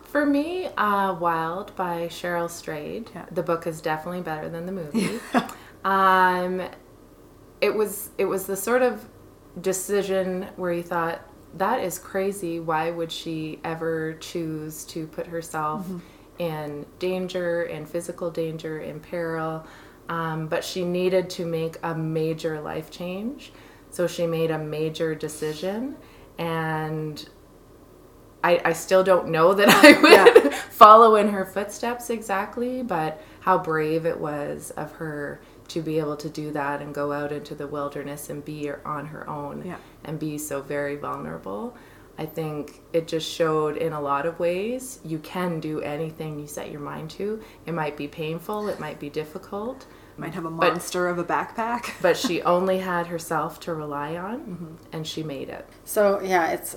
For 0.04 0.24
me, 0.24 0.66
uh, 0.78 1.14
Wild 1.14 1.74
by 1.74 2.06
Cheryl 2.08 2.48
Strayed. 2.48 3.10
Yeah. 3.14 3.26
The 3.32 3.42
book 3.42 3.66
is 3.66 3.80
definitely 3.80 4.20
better 4.20 4.48
than 4.48 4.66
the 4.66 4.72
movie. 4.72 5.18
um, 5.84 6.62
it 7.60 7.74
was 7.74 8.10
it 8.18 8.26
was 8.26 8.46
the 8.46 8.56
sort 8.56 8.82
of 8.82 9.08
decision 9.60 10.48
where 10.56 10.72
you 10.72 10.82
thought 10.82 11.28
that 11.58 11.80
is 11.80 11.98
crazy. 11.98 12.60
Why 12.60 12.90
would 12.90 13.12
she 13.12 13.60
ever 13.64 14.14
choose 14.14 14.84
to 14.86 15.06
put 15.06 15.26
herself 15.26 15.86
in 16.38 16.86
danger, 16.98 17.64
in 17.64 17.84
physical 17.84 18.30
danger, 18.30 18.80
in 18.80 19.00
peril? 19.00 19.66
Um, 20.08 20.48
but 20.48 20.64
she 20.64 20.84
needed 20.84 21.30
to 21.30 21.46
make 21.46 21.76
a 21.82 21.94
major 21.94 22.60
life 22.60 22.90
change, 22.90 23.52
so 23.90 24.06
she 24.06 24.26
made 24.26 24.50
a 24.50 24.58
major 24.58 25.14
decision, 25.14 25.96
and 26.38 27.28
I, 28.42 28.60
I 28.64 28.72
still 28.72 29.04
don't 29.04 29.28
know 29.28 29.54
that 29.54 29.68
I 29.68 30.00
would 30.42 30.54
follow 30.54 31.16
in 31.16 31.28
her 31.28 31.44
footsteps 31.44 32.10
exactly, 32.10 32.82
but 32.82 33.22
how 33.40 33.58
brave 33.58 34.04
it 34.04 34.18
was 34.18 34.70
of 34.72 34.92
her 34.92 35.40
to 35.72 35.82
be 35.82 35.98
able 35.98 36.16
to 36.16 36.28
do 36.28 36.50
that 36.52 36.80
and 36.82 36.94
go 36.94 37.12
out 37.12 37.32
into 37.32 37.54
the 37.54 37.66
wilderness 37.66 38.30
and 38.30 38.44
be 38.44 38.70
on 38.84 39.06
her 39.06 39.28
own 39.28 39.62
Yeah. 39.64 39.76
and 40.04 40.18
be 40.18 40.38
so 40.38 40.60
very 40.62 40.96
vulnerable. 40.96 41.76
I 42.18 42.26
think 42.26 42.82
it 42.92 43.08
just 43.08 43.28
showed 43.30 43.76
in 43.78 43.92
a 43.94 44.00
lot 44.00 44.26
of 44.26 44.38
ways 44.38 45.00
you 45.04 45.18
can 45.18 45.60
do 45.60 45.80
anything 45.80 46.38
you 46.38 46.46
set 46.46 46.70
your 46.70 46.80
mind 46.80 47.10
to. 47.12 47.40
It 47.64 47.72
might 47.72 47.96
be 47.96 48.06
painful, 48.06 48.68
it 48.68 48.78
might 48.78 49.00
be 49.00 49.08
difficult, 49.10 49.86
Might 50.18 50.34
have 50.34 50.44
a 50.44 50.50
But- 50.50 50.74
monster 50.74 51.08
of 51.08 51.18
a 51.18 51.24
backpack. 51.24 51.90
but 52.02 52.18
she 52.18 52.42
only 52.54 52.78
had 52.80 53.06
herself 53.06 53.58
to 53.60 53.72
rely 53.74 54.14
on 54.16 54.40
mm-hmm. 54.40 54.74
and 54.92 55.06
she 55.06 55.22
made 55.22 55.48
it. 55.48 55.66
So 55.84 56.20
yeah, 56.22 56.48
it's. 56.50 56.76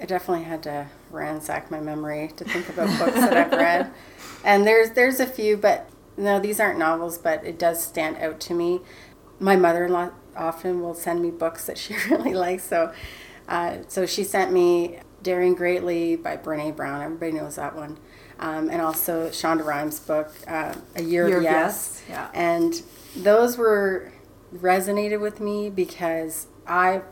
I 0.00 0.04
definitely 0.06 0.42
had 0.42 0.64
to 0.64 0.88
ransack 1.12 1.70
my 1.70 1.78
memory 1.78 2.32
to 2.36 2.42
think 2.44 2.68
about 2.68 2.88
books 2.98 3.14
that 3.20 3.36
I've 3.36 3.52
read, 3.68 3.92
and 4.44 4.66
there's 4.66 4.90
there's 4.90 5.20
a 5.20 5.26
few, 5.26 5.56
but 5.56 5.88
no, 6.16 6.38
these 6.38 6.60
aren't 6.60 6.78
novels, 6.78 7.18
but 7.18 7.44
it 7.44 7.58
does 7.58 7.82
stand 7.82 8.16
out 8.18 8.40
to 8.40 8.54
me. 8.54 8.80
My 9.38 9.56
mother-in-law 9.56 10.10
often 10.36 10.80
will 10.80 10.94
send 10.94 11.22
me 11.22 11.30
books 11.30 11.66
that 11.66 11.78
she 11.82 11.94
really 12.10 12.34
likes, 12.34 12.64
so 12.64 12.92
uh, 13.48 13.78
so 13.88 14.06
she 14.06 14.24
sent 14.24 14.52
me 14.52 14.98
Daring 15.22 15.54
Greatly 15.54 16.16
by 16.16 16.36
Brene 16.36 16.74
Brown. 16.76 17.02
Everybody 17.02 17.32
knows 17.32 17.56
that 17.56 17.74
one, 17.74 17.98
um, 18.38 18.70
and 18.70 18.80
also 18.80 19.28
Shonda 19.30 19.64
Rhimes' 19.64 20.00
book 20.00 20.32
uh, 20.46 20.74
A 20.96 21.02
Year, 21.02 21.28
Year 21.28 21.38
of 21.38 21.44
of 21.44 21.44
Yes. 21.44 22.02
Yes, 22.08 22.10
yeah. 22.10 22.30
And 22.34 22.82
those 23.16 23.56
were 23.56 24.12
resonated 24.54 25.20
with 25.20 25.40
me 25.40 25.70
because 25.70 26.46
I 26.66 27.02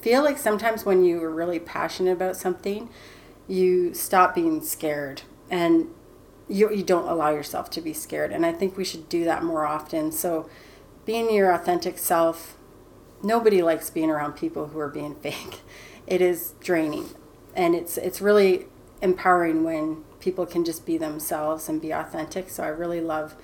feel 0.00 0.22
like 0.22 0.38
sometimes 0.38 0.84
when 0.84 1.02
you 1.04 1.22
are 1.22 1.30
really 1.30 1.58
passionate 1.58 2.12
about 2.12 2.36
something, 2.36 2.90
you 3.48 3.94
stop 3.94 4.34
being 4.34 4.62
scared 4.62 5.22
and 5.50 5.88
you, 6.48 6.70
you 6.72 6.82
don't 6.82 7.08
allow 7.08 7.30
yourself 7.30 7.70
to 7.70 7.80
be 7.80 7.92
scared. 7.92 8.32
And 8.32 8.44
I 8.44 8.52
think 8.52 8.76
we 8.76 8.84
should 8.84 9.08
do 9.08 9.24
that 9.24 9.42
more 9.42 9.66
often. 9.66 10.12
So, 10.12 10.48
being 11.04 11.32
your 11.32 11.52
authentic 11.52 11.98
self, 11.98 12.56
nobody 13.22 13.62
likes 13.62 13.90
being 13.90 14.10
around 14.10 14.32
people 14.32 14.68
who 14.68 14.78
are 14.78 14.88
being 14.88 15.14
fake. 15.22 15.60
It 16.06 16.20
is 16.20 16.54
draining. 16.60 17.10
And 17.54 17.74
it's, 17.74 17.96
it's 17.96 18.20
really 18.20 18.66
empowering 19.00 19.64
when 19.64 20.04
people 20.20 20.46
can 20.46 20.64
just 20.64 20.86
be 20.86 20.96
themselves 20.98 21.68
and 21.68 21.80
be 21.80 21.92
authentic. 21.92 22.50
So, 22.50 22.62
I 22.62 22.68
really 22.68 23.00
love 23.00 23.36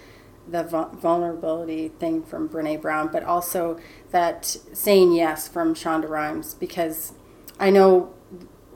the 0.49 0.65
vulnerability 0.65 1.89
thing 1.89 2.23
from 2.23 2.49
Brene 2.49 2.81
Brown, 2.81 3.09
but 3.13 3.23
also 3.23 3.79
that 4.11 4.45
saying 4.73 5.13
yes 5.13 5.47
from 5.47 5.75
Shonda 5.75 6.09
Rhimes 6.09 6.55
because 6.55 7.13
I 7.59 7.71
know 7.71 8.13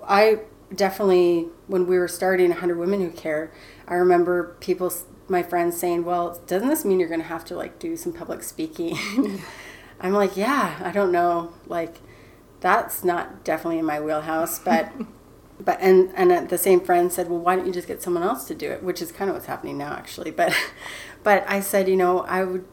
I 0.07 0.41
definitely 0.75 1.49
when 1.67 1.87
we 1.87 1.99
were 1.99 2.09
starting 2.09 2.51
100 2.51 2.79
Women 2.79 3.01
Who 3.01 3.11
Care, 3.11 3.53
I 3.87 3.95
remember 3.95 4.57
people, 4.61 4.93
my 5.29 5.43
friends 5.43 5.79
saying, 5.79 6.05
"Well, 6.05 6.41
doesn't 6.47 6.69
this 6.69 6.85
mean 6.85 7.01
you're 7.01 7.09
going 7.09 7.21
to 7.21 7.27
have 7.27 7.45
to 7.47 7.57
like 7.57 7.79
do 7.79 7.97
some 7.97 8.13
public 8.13 8.43
speaking?" 8.43 8.97
I'm 10.01 10.13
like, 10.13 10.37
"Yeah, 10.37 10.81
I 10.83 10.91
don't 10.91 11.13
know, 11.13 11.53
like 11.67 11.97
that's 12.61 13.05
not 13.05 13.45
definitely 13.45 13.79
in 13.79 13.85
my 13.85 14.01
wheelhouse, 14.01 14.59
but." 14.59 14.93
but 15.61 15.79
and 15.81 16.11
and 16.17 16.49
the 16.49 16.59
same 16.59 16.81
friend 16.81 17.13
said, 17.13 17.29
"Well, 17.31 17.39
why 17.39 17.57
don't 17.57 17.67
you 17.67 17.73
just 17.73 17.87
get 17.87 18.03
someone 18.03 18.23
else 18.23 18.45
to 18.47 18.55
do 18.55 18.71
it?" 18.71 18.83
Which 18.83 19.01
is 19.01 19.13
kind 19.13 19.31
of 19.31 19.37
what's 19.37 19.47
happening 19.47 19.79
now, 19.79 19.93
actually. 19.93 20.31
But 20.31 20.55
but 21.23 21.45
I 21.49 21.61
said, 21.61 21.89
you 21.89 21.97
know, 21.97 22.21
I 22.21 22.45
would. 22.45 22.65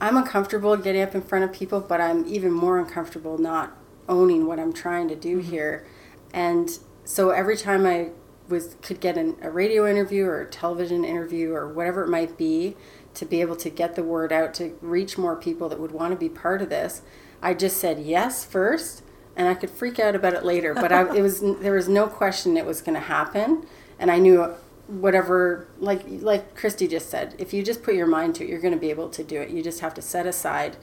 I'm 0.00 0.16
uncomfortable 0.16 0.76
getting 0.76 1.02
up 1.02 1.14
in 1.14 1.22
front 1.22 1.44
of 1.44 1.52
people, 1.52 1.80
but 1.80 2.00
I'm 2.00 2.26
even 2.26 2.52
more 2.52 2.78
uncomfortable 2.78 3.38
not 3.38 3.76
owning 4.08 4.46
what 4.46 4.58
I'm 4.58 4.72
trying 4.72 5.08
to 5.08 5.16
do 5.16 5.38
mm-hmm. 5.38 5.50
here. 5.50 5.86
And 6.32 6.78
so 7.04 7.30
every 7.30 7.56
time 7.56 7.86
I 7.86 8.10
was 8.48 8.76
could 8.82 9.00
get 9.00 9.16
an, 9.16 9.36
a 9.42 9.50
radio 9.50 9.88
interview 9.88 10.26
or 10.26 10.42
a 10.42 10.46
television 10.46 11.04
interview 11.04 11.52
or 11.52 11.68
whatever 11.68 12.04
it 12.04 12.08
might 12.08 12.36
be 12.36 12.76
to 13.14 13.24
be 13.24 13.40
able 13.40 13.56
to 13.56 13.70
get 13.70 13.94
the 13.94 14.02
word 14.02 14.32
out 14.32 14.52
to 14.54 14.76
reach 14.80 15.16
more 15.16 15.36
people 15.36 15.68
that 15.68 15.78
would 15.78 15.92
want 15.92 16.12
to 16.12 16.18
be 16.18 16.28
part 16.28 16.60
of 16.60 16.68
this, 16.68 17.02
I 17.40 17.54
just 17.54 17.76
said 17.76 18.00
yes 18.00 18.44
first, 18.44 19.02
and 19.36 19.48
I 19.48 19.54
could 19.54 19.70
freak 19.70 19.98
out 19.98 20.14
about 20.14 20.34
it 20.34 20.44
later. 20.44 20.74
But 20.74 20.92
I, 20.92 21.14
it 21.14 21.22
was 21.22 21.40
there 21.60 21.74
was 21.74 21.88
no 21.88 22.06
question 22.06 22.56
it 22.56 22.66
was 22.66 22.80
going 22.80 22.94
to 22.94 23.06
happen, 23.06 23.66
and 23.98 24.10
I 24.10 24.18
knew 24.18 24.54
whatever 24.86 25.66
like 25.78 26.02
like 26.06 26.54
Christy 26.54 26.88
just 26.88 27.08
said, 27.08 27.34
if 27.38 27.54
you 27.54 27.62
just 27.62 27.82
put 27.82 27.94
your 27.94 28.06
mind 28.06 28.34
to 28.36 28.44
it, 28.44 28.50
you're 28.50 28.60
going 28.60 28.74
to 28.74 28.80
be 28.80 28.90
able 28.90 29.08
to 29.10 29.24
do 29.24 29.40
it. 29.40 29.50
You 29.50 29.62
just 29.62 29.80
have 29.80 29.94
to 29.94 30.02
set 30.02 30.26
aside 30.26 30.76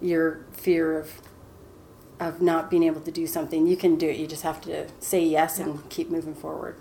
your 0.00 0.44
fear 0.52 0.98
of 0.98 1.20
of 2.20 2.42
not 2.42 2.70
being 2.70 2.82
able 2.82 3.00
to 3.00 3.10
do 3.10 3.26
something. 3.26 3.66
You 3.66 3.76
can 3.76 3.96
do 3.96 4.08
it. 4.08 4.16
You 4.16 4.26
just 4.26 4.42
have 4.42 4.60
to 4.62 4.88
say 5.00 5.24
yes 5.24 5.58
and 5.58 5.88
keep 5.88 6.10
moving 6.10 6.34
forward. 6.34 6.76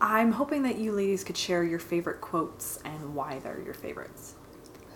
I'm 0.00 0.32
hoping 0.32 0.62
that 0.64 0.78
you 0.78 0.92
ladies 0.92 1.22
could 1.24 1.36
share 1.36 1.62
your 1.62 1.78
favorite 1.78 2.20
quotes 2.20 2.78
and 2.84 3.14
why 3.14 3.38
they're 3.38 3.60
your 3.60 3.74
favorites. 3.74 4.34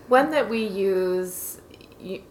One 0.08 0.30
that 0.32 0.48
we 0.48 0.66
use 0.66 1.60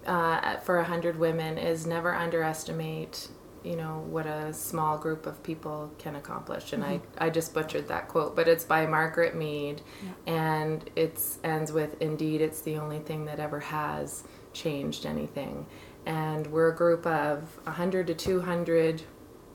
uh, 0.06 0.58
for 0.58 0.80
a 0.80 0.84
hundred 0.84 1.18
women 1.18 1.58
is 1.58 1.88
never 1.88 2.14
underestimate, 2.14 3.30
you 3.64 3.76
know, 3.76 4.06
what 4.10 4.26
a 4.28 4.54
small 4.54 4.98
group 4.98 5.26
of 5.26 5.42
people 5.42 5.92
can 5.98 6.16
accomplish. 6.16 6.74
And 6.74 6.84
I, 6.84 7.02
I 7.18 7.30
just 7.30 7.54
butchered 7.54 7.88
that 7.88 8.08
quote, 8.10 8.36
but 8.36 8.48
it's 8.48 8.64
by 8.64 8.86
Margaret 8.86 9.36
Mead, 9.36 9.82
and 10.28 10.88
it 10.96 11.20
ends 11.44 11.72
with, 11.72 12.00
"Indeed, 12.02 12.42
it's 12.42 12.62
the 12.62 12.78
only 12.78 13.00
thing 13.00 13.26
that 13.26 13.40
ever 13.40 13.60
has 13.60 14.24
changed 14.54 15.06
anything." 15.06 15.66
And 16.06 16.48
we're 16.48 16.70
a 16.70 16.76
group 16.76 17.06
of 17.06 17.58
100 17.64 18.08
to 18.08 18.14
200 18.14 19.02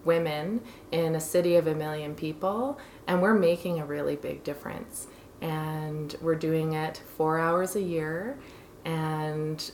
women 0.05 0.63
in 0.93 1.15
a 1.15 1.21
city 1.21 1.57
of 1.57 1.67
a 1.67 1.75
million 1.75 2.15
people, 2.15 2.79
and 3.07 3.21
we're 3.21 3.35
making 3.35 3.81
a 3.81 3.85
really 3.85 4.17
big 4.17 4.43
difference. 4.43 5.07
And 5.41 6.15
we're 6.21 6.35
doing 6.35 6.73
it 6.73 7.03
four 7.17 7.39
hours 7.39 7.77
a 7.77 7.83
year. 7.83 8.39
And 8.85 9.71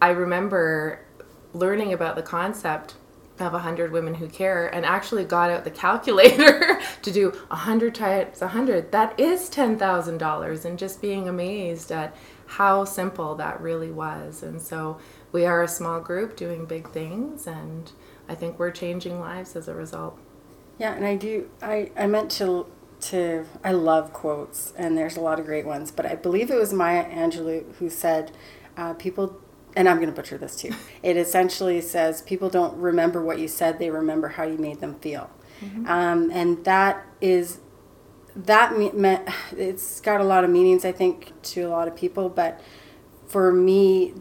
I 0.00 0.10
remember 0.10 1.00
learning 1.54 1.92
about 1.92 2.16
the 2.16 2.22
concept 2.22 2.94
of 3.38 3.52
100 3.52 3.92
women 3.92 4.14
who 4.14 4.28
care 4.28 4.68
and 4.74 4.84
actually 4.84 5.24
got 5.24 5.50
out 5.50 5.64
the 5.64 5.70
calculator 5.84 6.80
to 7.02 7.10
do 7.10 7.30
100 7.30 7.94
times 7.94 8.40
100 8.40 8.92
that 8.92 9.18
is 9.18 9.50
$10,000 9.50 10.64
and 10.64 10.78
just 10.78 11.00
being 11.00 11.28
amazed 11.28 11.90
at 11.90 12.14
how 12.46 12.84
simple 12.84 13.34
that 13.34 13.60
really 13.60 13.90
was 13.90 14.42
and 14.42 14.60
so 14.60 14.98
we 15.32 15.46
are 15.46 15.62
a 15.62 15.68
small 15.68 16.00
group 16.00 16.36
doing 16.36 16.66
big 16.66 16.90
things 16.90 17.46
and 17.46 17.90
I 18.28 18.34
think 18.34 18.58
we're 18.58 18.70
changing 18.70 19.20
lives 19.20 19.56
as 19.56 19.68
a 19.68 19.74
result. 19.74 20.18
Yeah, 20.78 20.94
and 20.94 21.04
I 21.04 21.16
do. 21.16 21.50
I 21.60 21.90
I 21.96 22.06
meant 22.06 22.30
to 22.32 22.66
to. 23.02 23.44
I 23.62 23.72
love 23.72 24.12
quotes, 24.12 24.72
and 24.76 24.96
there's 24.96 25.16
a 25.16 25.20
lot 25.20 25.38
of 25.38 25.46
great 25.46 25.66
ones. 25.66 25.90
But 25.90 26.06
I 26.06 26.14
believe 26.14 26.50
it 26.50 26.56
was 26.56 26.72
Maya 26.72 27.04
Angelou 27.04 27.74
who 27.76 27.90
said, 27.90 28.32
uh, 28.76 28.94
"People." 28.94 29.38
And 29.74 29.88
I'm 29.88 29.96
going 29.96 30.10
to 30.10 30.14
butcher 30.14 30.36
this 30.36 30.56
too. 30.56 30.72
It 31.02 31.16
essentially 31.16 31.80
says 31.80 32.22
people 32.22 32.50
don't 32.50 32.76
remember 32.76 33.22
what 33.22 33.38
you 33.38 33.48
said; 33.48 33.78
they 33.78 33.90
remember 33.90 34.28
how 34.28 34.44
you 34.44 34.58
made 34.58 34.80
them 34.80 34.94
feel, 34.96 35.30
um, 35.86 36.30
and 36.32 36.64
that 36.64 37.04
is 37.20 37.58
that 38.34 38.76
me- 38.78 38.92
me- 38.92 39.18
it's 39.56 40.00
got 40.00 40.20
a 40.20 40.24
lot 40.24 40.42
of 40.44 40.50
meanings 40.50 40.84
I 40.84 40.92
think 40.92 41.32
to 41.42 41.62
a 41.62 41.68
lot 41.70 41.86
of 41.88 41.94
people. 41.96 42.28
But 42.28 42.60
for 43.26 43.52
me, 43.52 44.14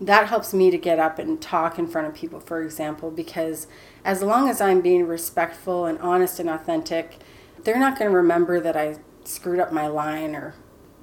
that 0.00 0.28
helps 0.28 0.54
me 0.54 0.70
to 0.70 0.78
get 0.78 0.98
up 0.98 1.18
and 1.18 1.40
talk 1.40 1.78
in 1.78 1.86
front 1.86 2.08
of 2.08 2.14
people, 2.14 2.40
for 2.40 2.62
example, 2.62 3.10
because 3.10 3.66
as 4.04 4.22
long 4.22 4.48
as 4.48 4.60
I'm 4.60 4.80
being 4.80 5.06
respectful 5.06 5.84
and 5.84 5.98
honest 5.98 6.40
and 6.40 6.48
authentic, 6.48 7.18
they're 7.62 7.78
not 7.78 7.98
going 7.98 8.10
to 8.10 8.16
remember 8.16 8.60
that 8.60 8.76
I 8.76 8.98
screwed 9.24 9.60
up 9.60 9.72
my 9.72 9.86
line 9.86 10.34
or 10.34 10.54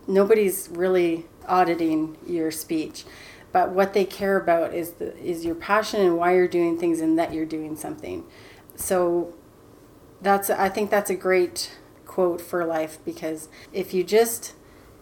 nobody's 0.07 0.69
really 0.71 1.27
auditing 1.47 2.17
your 2.25 2.49
speech. 2.49 3.05
But 3.51 3.69
what 3.69 3.93
they 3.93 4.03
care 4.03 4.37
about 4.37 4.73
is 4.73 4.93
the, 4.93 5.15
is 5.17 5.45
your 5.45 5.55
passion 5.55 6.01
and 6.01 6.17
why 6.17 6.33
you're 6.33 6.47
doing 6.47 6.77
things 6.77 6.99
and 6.99 7.17
that 7.19 7.33
you're 7.33 7.45
doing 7.45 7.75
something. 7.75 8.25
So 8.75 9.33
that's 10.21 10.49
I 10.49 10.69
think 10.69 10.89
that's 10.89 11.09
a 11.09 11.15
great 11.15 11.77
quote 12.05 12.41
for 12.41 12.65
life 12.65 12.97
because 13.05 13.47
if 13.71 13.93
you 13.93 14.03
just 14.03 14.53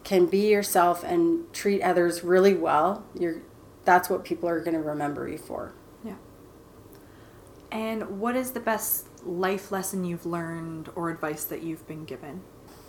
can 0.04 0.26
be 0.26 0.50
yourself 0.50 1.02
and 1.02 1.52
treat 1.52 1.82
others 1.82 2.22
really 2.22 2.54
well, 2.54 3.04
you're 3.18 3.40
that's 3.86 4.10
what 4.10 4.24
people 4.24 4.48
are 4.48 4.60
going 4.60 4.74
to 4.74 4.82
remember 4.82 5.26
you 5.26 5.38
for. 5.38 5.72
Yeah. 6.04 6.16
And 7.70 8.20
what 8.20 8.36
is 8.36 8.50
the 8.50 8.60
best 8.60 9.06
life 9.24 9.72
lesson 9.72 10.04
you've 10.04 10.26
learned 10.26 10.90
or 10.94 11.08
advice 11.08 11.44
that 11.44 11.62
you've 11.62 11.86
been 11.86 12.04
given? 12.04 12.42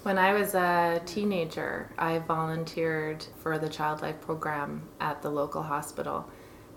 When 0.03 0.17
I 0.17 0.33
was 0.33 0.55
a 0.55 1.01
teenager, 1.05 1.91
I 1.97 2.19
volunteered 2.19 3.25
for 3.39 3.57
the 3.57 3.69
Child 3.69 4.01
Life 4.01 4.21
program 4.21 4.87
at 4.99 5.21
the 5.21 5.29
local 5.29 5.63
hospital. 5.63 6.29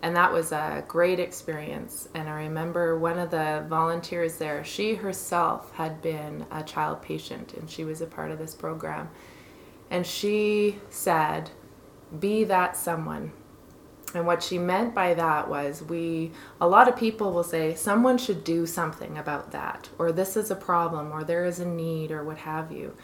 And 0.03 0.17
that 0.17 0.33
was 0.33 0.53
a 0.53 0.85
great 0.89 1.21
experience. 1.21 2.09
And 2.15 2.29
I 2.29 2.33
remember 2.45 2.99
one 2.99 3.19
of 3.19 3.31
the 3.31 3.65
volunteers 3.69 4.37
there, 4.37 4.65
she 4.65 4.95
herself 4.95 5.73
had 5.73 6.01
been 6.01 6.47
a 6.51 6.63
child 6.63 7.03
patient 7.03 7.55
and 7.55 7.71
she 7.71 7.85
was 7.85 8.01
a 8.01 8.07
part 8.07 8.31
of 8.31 8.39
this 8.39 8.55
program. 8.55 9.11
And 9.91 10.07
she 10.07 10.79
said, 10.89 11.51
Be 12.19 12.45
that 12.45 12.77
someone. 12.77 13.33
And 14.15 14.27
what 14.27 14.43
she 14.43 14.59
meant 14.59 14.95
by 14.95 15.15
that 15.15 15.49
was 15.49 15.83
we, 15.83 16.33
a 16.61 16.69
lot 16.69 16.89
of 16.89 16.97
people 16.97 17.33
will 17.33 17.45
say, 17.45 17.75
someone 17.75 18.19
should 18.19 18.45
do 18.45 18.67
something 18.67 19.19
about 19.19 19.53
that, 19.53 19.89
or 19.99 20.13
this 20.13 20.37
is 20.37 20.51
a 20.51 20.57
problem, 20.57 21.13
or 21.13 21.25
there 21.25 21.45
is 21.45 21.61
a 21.61 21.67
need, 21.67 22.11
or 22.11 22.25
what 22.25 22.39
have 22.39 22.73
you. 22.73 22.97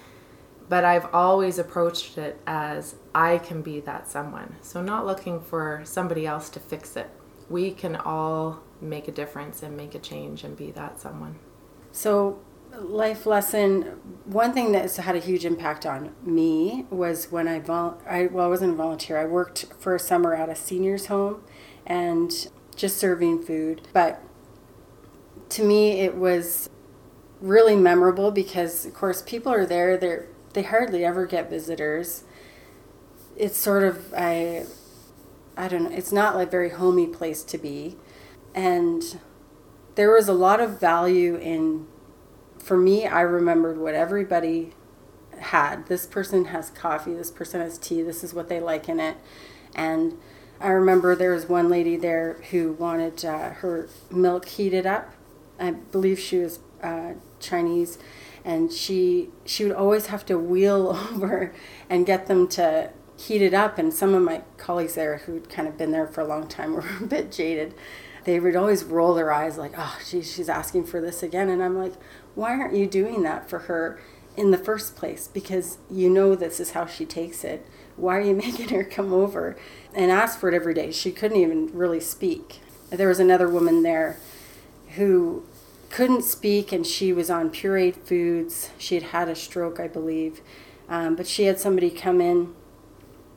But 0.69 0.85
I've 0.85 1.15
always 1.15 1.59
approached 1.59 2.19
it 2.19 2.41
as 2.47 2.97
I 3.15 3.39
can 3.39 3.63
be 3.63 3.81
that 3.81 4.09
someone. 4.09 4.57
So, 4.63 4.83
not 4.83 5.07
looking 5.07 5.41
for 5.41 5.83
somebody 5.85 6.27
else 6.27 6.49
to 6.51 6.61
fix 6.61 6.97
it. 6.97 7.09
We 7.49 7.71
can 7.71 7.95
all 7.95 8.63
make 8.81 9.07
a 9.07 9.13
difference 9.13 9.63
and 9.63 9.77
make 9.77 9.95
a 9.95 10.01
change 10.01 10.43
and 10.43 10.57
be 10.57 10.73
that 10.73 11.01
someone. 11.01 11.37
So, 11.93 12.41
life 12.79 13.27
lesson 13.27 13.83
one 14.25 14.53
thing 14.53 14.73
that 14.73 14.95
had 14.97 15.17
a 15.17 15.21
huge 15.21 15.45
impact 15.45 15.87
on 15.87 16.13
me 16.23 16.87
was 16.91 17.31
when 17.31 17.49
I, 17.49 17.61
vol- 17.61 18.01
I 18.07 18.27
well 18.27 18.47
I 18.47 18.49
wasn't 18.49 18.73
a 18.73 18.77
volunteer. 18.77 19.19
I 19.19 19.25
worked 19.25 19.67
for 19.79 19.95
a 19.95 20.01
summer 20.01 20.35
at 20.35 20.49
a 20.49 20.55
seniors 20.55 21.07
home 21.07 21.43
and 21.87 22.49
just 22.75 22.99
serving 22.99 23.43
food. 23.43 23.89
But 23.93 24.21
to 25.51 25.65
me 25.65 26.01
it 26.01 26.17
was 26.17 26.69
really 27.41 27.77
memorable 27.77 28.31
because 28.31 28.85
of 28.85 28.95
course 28.95 29.23
people 29.23 29.53
are 29.53 29.67
there. 29.67 29.97
They 29.97 30.19
they 30.53 30.63
hardly 30.63 31.05
ever 31.05 31.27
get 31.27 31.49
visitors. 31.49 32.25
It's 33.37 33.59
sort 33.59 33.85
of 33.85 34.13
I 34.15 34.67
I 35.57 35.69
don't 35.69 35.85
know 35.85 35.91
it's 35.91 36.13
not 36.13 36.35
like 36.35 36.51
very 36.51 36.71
homey 36.71 37.07
place 37.07 37.43
to 37.45 37.59
be. 37.59 37.97
And 38.55 39.21
there 39.95 40.11
was 40.11 40.29
a 40.29 40.33
lot 40.33 40.61
of 40.61 40.81
value 40.81 41.37
in 41.37 41.87
for 42.67 42.77
me, 42.77 43.07
I 43.07 43.21
remembered 43.21 43.79
what 43.79 43.95
everybody 43.95 44.73
had. 45.39 45.87
This 45.87 46.05
person 46.05 46.47
has 46.47 46.69
coffee, 46.71 47.15
this 47.15 47.31
person 47.31 47.61
has 47.61 47.79
tea, 47.79 48.03
this 48.03 48.25
is 48.25 48.35
what 48.35 48.49
they 48.49 48.59
like 48.59 48.89
in 48.89 48.99
it. 48.99 49.17
And 49.77 50.19
I 50.61 50.71
remember 50.71 51.15
there 51.15 51.33
was 51.33 51.49
one 51.49 51.69
lady 51.69 51.97
there 51.97 52.41
who 52.51 52.73
wanted 52.73 53.25
uh, 53.25 53.51
her 53.51 53.89
milk 54.11 54.47
heated 54.47 54.85
up. 54.85 55.13
I 55.61 55.71
believe 55.71 56.19
she 56.19 56.39
was 56.39 56.59
uh, 56.83 57.13
Chinese, 57.39 57.99
and 58.45 58.73
she 58.73 59.29
she 59.45 59.63
would 59.63 59.77
always 59.77 60.07
have 60.07 60.27
to 60.27 60.37
wheel 60.37 60.89
over 61.13 61.55
and 61.89 62.05
get 62.05 62.27
them 62.27 62.49
to 62.49 62.91
heat 63.17 63.43
it 63.43 63.55
up. 63.55 63.79
And 63.79 63.95
some 63.95 64.13
of 64.13 64.23
my 64.23 64.43
colleagues 64.57 64.97
there 64.97 65.19
who'd 65.19 65.49
kind 65.49 65.69
of 65.69 65.79
been 65.79 65.93
there 65.93 66.09
for 66.09 66.21
a 66.21 66.27
long 66.27 66.49
time 66.49 66.73
were 66.75 66.85
a 67.01 67.07
bit 67.07 67.31
jaded. 67.31 67.75
They 68.25 68.41
would 68.41 68.57
always 68.57 68.83
roll 68.83 69.15
their 69.15 69.33
eyes 69.33 69.57
like, 69.57 69.75
"Oh, 69.79 69.99
geez, 70.09 70.33
she's 70.33 70.49
asking 70.49 70.87
for 70.87 71.01
this 71.01 71.23
again," 71.23 71.49
and 71.49 71.63
I'm 71.63 71.79
like, 71.79 71.93
why 72.37 72.51
aren't 72.51 72.77
you 72.77 72.87
doing 72.87 73.23
that 73.25 73.49
for 73.49 73.61
her 73.61 73.99
in 74.37 74.53
the 74.53 74.59
first 74.59 74.95
place? 74.95 75.27
Because 75.27 75.79
you 75.91 76.09
know 76.09 76.37
this 76.37 76.61
is 76.61 76.71
how 76.73 76.87
she 76.87 77.05
takes 77.05 77.43
it. 77.43 77.67
Why 77.97 78.19
are 78.19 78.21
you 78.21 78.35
making 78.37 78.69
her 78.69 78.85
come 78.85 79.13
over 79.13 79.57
and 79.93 80.13
ask 80.13 80.39
for 80.39 80.49
it 80.49 80.55
every 80.55 80.75
day? 80.75 80.93
She 80.93 81.11
couldn't 81.11 81.39
even 81.39 81.77
really 81.77 82.01
speak. 82.01 82.61
There 82.91 83.09
was 83.09 83.19
another 83.19 83.49
woman 83.49 83.83
there 83.83 84.19
who 84.91 85.45
couldn't 85.91 86.23
speak 86.23 86.73
and 86.73 86.87
she 86.87 87.13
was 87.13 87.31
on 87.31 87.51
pureed 87.51 87.97
foods. 88.07 88.71
She 88.79 88.95
had 88.95 89.05
had 89.05 89.29
a 89.29 89.35
stroke, 89.35 89.81
I 89.81 89.89
believe. 89.89 90.41
Um, 90.89 91.17
but 91.17 91.27
she 91.27 91.45
had 91.45 91.59
somebody 91.59 91.91
come 91.91 92.21
in, 92.21 92.55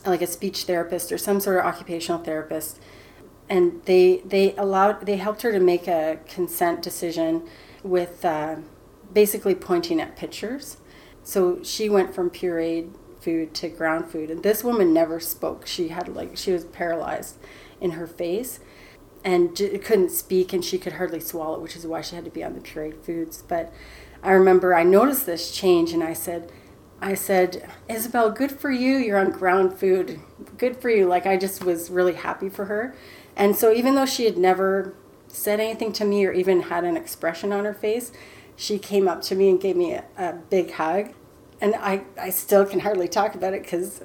like 0.05 0.21
a 0.21 0.27
speech 0.27 0.65
therapist 0.65 1.11
or 1.11 1.17
some 1.17 1.39
sort 1.39 1.57
of 1.57 1.65
occupational 1.65 2.21
therapist, 2.21 2.79
and 3.49 3.81
they 3.85 4.21
they 4.23 4.55
allowed 4.55 5.05
they 5.07 5.17
helped 5.17 5.41
her 5.41 5.51
to 5.51 5.59
make 5.59 5.87
a 5.87 6.19
consent 6.27 6.83
decision 6.83 7.47
with 7.81 8.23
uh, 8.23 8.57
basically 9.13 9.55
pointing 9.55 9.99
at 9.99 10.15
pictures. 10.15 10.77
So 11.23 11.61
she 11.63 11.89
went 11.89 12.13
from 12.13 12.29
pureed 12.29 12.93
food 13.21 13.53
to 13.55 13.69
ground 13.69 14.09
food. 14.09 14.31
And 14.31 14.43
this 14.43 14.63
woman 14.63 14.93
never 14.93 15.19
spoke. 15.19 15.67
She 15.67 15.89
had 15.89 16.07
like, 16.07 16.37
she 16.37 16.51
was 16.51 16.63
paralyzed 16.65 17.37
in 17.81 17.91
her 17.91 18.07
face 18.07 18.59
and 19.23 19.55
j- 19.55 19.77
couldn't 19.77 20.09
speak 20.09 20.53
and 20.53 20.63
she 20.63 20.77
could 20.77 20.93
hardly 20.93 21.19
swallow, 21.19 21.59
which 21.59 21.75
is 21.75 21.85
why 21.85 22.01
she 22.01 22.15
had 22.15 22.25
to 22.25 22.31
be 22.31 22.43
on 22.43 22.53
the 22.53 22.61
pureed 22.61 23.03
foods. 23.03 23.43
But 23.47 23.73
I 24.23 24.31
remember 24.31 24.73
I 24.73 24.83
noticed 24.83 25.25
this 25.25 25.51
change 25.51 25.91
and 25.91 26.03
I 26.03 26.13
said, 26.13 26.51
I 27.01 27.13
said, 27.13 27.69
Isabel, 27.87 28.29
good 28.31 28.51
for 28.51 28.71
you. 28.71 28.97
You're 28.97 29.19
on 29.19 29.31
ground 29.31 29.77
food. 29.77 30.19
Good 30.57 30.81
for 30.81 30.89
you. 30.89 31.07
Like, 31.07 31.25
I 31.25 31.37
just 31.37 31.63
was 31.63 31.89
really 31.89 32.13
happy 32.13 32.49
for 32.49 32.65
her. 32.65 32.93
And 33.37 33.55
so, 33.55 33.71
even 33.71 33.95
though 33.95 34.05
she 34.05 34.25
had 34.25 34.37
never 34.37 34.93
said 35.29 35.61
anything 35.61 35.93
to 35.93 36.03
me 36.03 36.25
or 36.25 36.33
even 36.33 36.63
had 36.63 36.83
an 36.83 36.97
expression 36.97 37.53
on 37.53 37.63
her 37.63 37.73
face, 37.73 38.11
she 38.59 38.77
came 38.77 39.07
up 39.07 39.21
to 39.21 39.35
me 39.35 39.49
and 39.49 39.61
gave 39.61 39.77
me 39.77 39.93
a, 39.93 40.03
a 40.17 40.33
big 40.33 40.71
hug. 40.71 41.13
And 41.61 41.75
I, 41.75 42.03
I 42.19 42.29
still 42.29 42.65
can 42.65 42.81
hardly 42.81 43.07
talk 43.07 43.33
about 43.33 43.53
it 43.53 43.63
because 43.63 44.03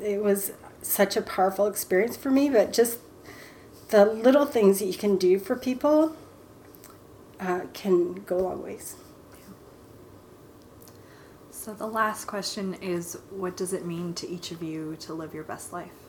it 0.00 0.22
was 0.22 0.52
such 0.82 1.16
a 1.16 1.22
powerful 1.22 1.66
experience 1.66 2.16
for 2.16 2.30
me. 2.30 2.48
But 2.48 2.72
just 2.72 3.00
the 3.88 4.04
little 4.04 4.46
things 4.46 4.78
that 4.78 4.86
you 4.86 4.94
can 4.94 5.16
do 5.16 5.36
for 5.40 5.56
people 5.56 6.14
uh, 7.40 7.62
can 7.72 8.22
go 8.22 8.38
a 8.38 8.42
long 8.42 8.62
ways. 8.62 8.94
So, 11.50 11.74
the 11.74 11.86
last 11.86 12.26
question 12.26 12.74
is 12.74 13.18
what 13.30 13.56
does 13.56 13.72
it 13.72 13.84
mean 13.84 14.14
to 14.14 14.28
each 14.28 14.52
of 14.52 14.62
you 14.62 14.96
to 15.00 15.12
live 15.12 15.34
your 15.34 15.44
best 15.44 15.72
life? 15.72 16.01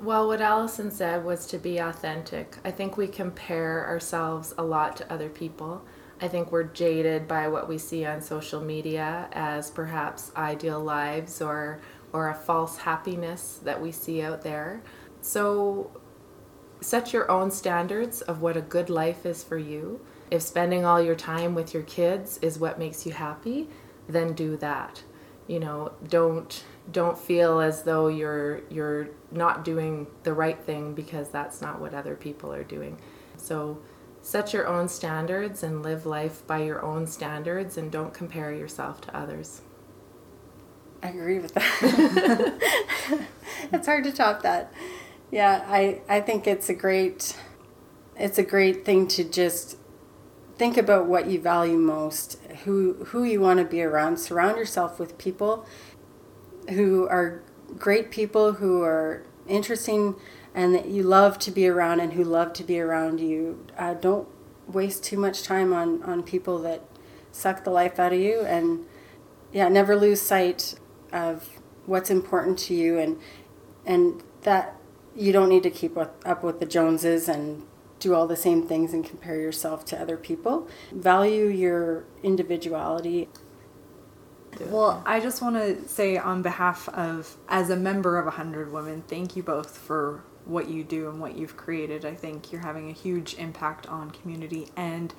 Well, 0.00 0.26
what 0.26 0.42
Allison 0.42 0.90
said 0.90 1.24
was 1.24 1.46
to 1.46 1.58
be 1.58 1.78
authentic. 1.78 2.58
I 2.64 2.70
think 2.70 2.96
we 2.96 3.08
compare 3.08 3.86
ourselves 3.86 4.52
a 4.58 4.62
lot 4.62 4.96
to 4.98 5.10
other 5.12 5.30
people. 5.30 5.82
I 6.20 6.28
think 6.28 6.52
we're 6.52 6.64
jaded 6.64 7.26
by 7.26 7.48
what 7.48 7.68
we 7.68 7.78
see 7.78 8.04
on 8.04 8.20
social 8.20 8.60
media 8.60 9.28
as 9.32 9.70
perhaps 9.70 10.32
ideal 10.36 10.80
lives 10.80 11.40
or 11.40 11.80
or 12.12 12.28
a 12.28 12.34
false 12.34 12.78
happiness 12.78 13.58
that 13.64 13.80
we 13.80 13.90
see 13.92 14.22
out 14.22 14.42
there. 14.42 14.82
So 15.20 15.90
set 16.80 17.12
your 17.12 17.30
own 17.30 17.50
standards 17.50 18.20
of 18.22 18.40
what 18.40 18.56
a 18.56 18.62
good 18.62 18.88
life 18.88 19.26
is 19.26 19.42
for 19.42 19.58
you. 19.58 20.00
If 20.30 20.42
spending 20.42 20.84
all 20.84 21.00
your 21.00 21.14
time 21.14 21.54
with 21.54 21.74
your 21.74 21.82
kids 21.82 22.38
is 22.42 22.58
what 22.58 22.78
makes 22.78 23.06
you 23.06 23.12
happy, 23.12 23.68
then 24.08 24.34
do 24.34 24.56
that. 24.58 25.02
You 25.46 25.60
know, 25.60 25.92
don't 26.08 26.64
don't 26.90 27.18
feel 27.18 27.60
as 27.60 27.82
though 27.82 28.08
you're 28.08 28.60
you're 28.70 29.08
not 29.30 29.64
doing 29.64 30.06
the 30.22 30.32
right 30.32 30.58
thing 30.58 30.94
because 30.94 31.28
that's 31.30 31.60
not 31.60 31.80
what 31.80 31.94
other 31.94 32.14
people 32.14 32.52
are 32.52 32.64
doing. 32.64 32.98
So 33.36 33.78
set 34.22 34.52
your 34.52 34.66
own 34.66 34.88
standards 34.88 35.62
and 35.62 35.82
live 35.82 36.06
life 36.06 36.46
by 36.46 36.62
your 36.62 36.82
own 36.84 37.06
standards 37.06 37.76
and 37.76 37.90
don't 37.90 38.14
compare 38.14 38.52
yourself 38.52 39.00
to 39.02 39.16
others. 39.16 39.62
I 41.02 41.08
agree 41.08 41.38
with 41.38 41.54
that. 41.54 42.60
it's 43.72 43.86
hard 43.86 44.04
to 44.04 44.12
top 44.12 44.42
that. 44.42 44.72
Yeah, 45.30 45.64
I, 45.68 46.00
I 46.08 46.20
think 46.20 46.46
it's 46.46 46.68
a 46.68 46.74
great 46.74 47.36
it's 48.18 48.38
a 48.38 48.42
great 48.42 48.84
thing 48.84 49.08
to 49.08 49.24
just 49.24 49.76
think 50.56 50.76
about 50.78 51.06
what 51.06 51.26
you 51.26 51.40
value 51.40 51.76
most, 51.76 52.38
who 52.64 52.94
who 53.06 53.24
you 53.24 53.40
want 53.40 53.58
to 53.58 53.64
be 53.64 53.82
around. 53.82 54.18
Surround 54.18 54.56
yourself 54.56 54.98
with 54.98 55.18
people 55.18 55.66
who 56.70 57.08
are 57.08 57.42
great 57.78 58.10
people 58.10 58.54
who 58.54 58.82
are 58.82 59.22
interesting 59.46 60.16
and 60.54 60.74
that 60.74 60.86
you 60.86 61.02
love 61.02 61.38
to 61.38 61.50
be 61.50 61.68
around 61.68 62.00
and 62.00 62.14
who 62.14 62.24
love 62.24 62.52
to 62.54 62.64
be 62.64 62.80
around 62.80 63.20
you. 63.20 63.66
Uh, 63.76 63.94
don't 63.94 64.28
waste 64.66 65.04
too 65.04 65.16
much 65.16 65.42
time 65.42 65.72
on, 65.72 66.02
on 66.02 66.22
people 66.22 66.58
that 66.60 66.82
suck 67.36 67.64
the 67.64 67.70
life 67.70 67.98
out 67.98 68.12
of 68.12 68.18
you 68.18 68.40
and 68.40 68.84
yeah 69.52 69.68
never 69.68 69.94
lose 69.94 70.20
sight 70.20 70.74
of 71.12 71.60
what's 71.84 72.10
important 72.10 72.58
to 72.58 72.74
you 72.74 72.98
and 72.98 73.18
and 73.84 74.22
that 74.42 74.74
you 75.14 75.32
don't 75.32 75.48
need 75.48 75.62
to 75.62 75.70
keep 75.70 75.96
up 75.98 76.42
with 76.42 76.60
the 76.60 76.66
joneses 76.66 77.28
and 77.28 77.62
do 77.98 78.14
all 78.14 78.26
the 78.26 78.36
same 78.36 78.66
things 78.66 78.92
and 78.92 79.04
compare 79.04 79.38
yourself 79.38 79.84
to 79.84 80.00
other 80.00 80.16
people 80.16 80.66
value 80.92 81.46
your 81.46 82.04
individuality 82.22 83.28
do 84.56 84.64
it. 84.64 84.70
Well, 84.70 85.02
I 85.06 85.20
just 85.20 85.42
want 85.42 85.56
to 85.56 85.88
say 85.88 86.16
on 86.16 86.42
behalf 86.42 86.88
of, 86.90 87.36
as 87.48 87.70
a 87.70 87.76
member 87.76 88.18
of 88.18 88.26
100 88.26 88.72
Women, 88.72 89.02
thank 89.06 89.36
you 89.36 89.42
both 89.42 89.76
for 89.76 90.22
what 90.44 90.68
you 90.68 90.84
do 90.84 91.08
and 91.08 91.20
what 91.20 91.36
you've 91.36 91.56
created. 91.56 92.04
I 92.04 92.14
think 92.14 92.52
you're 92.52 92.62
having 92.62 92.88
a 92.90 92.92
huge 92.92 93.34
impact 93.34 93.86
on 93.88 94.10
community 94.10 94.68
and 94.76 95.12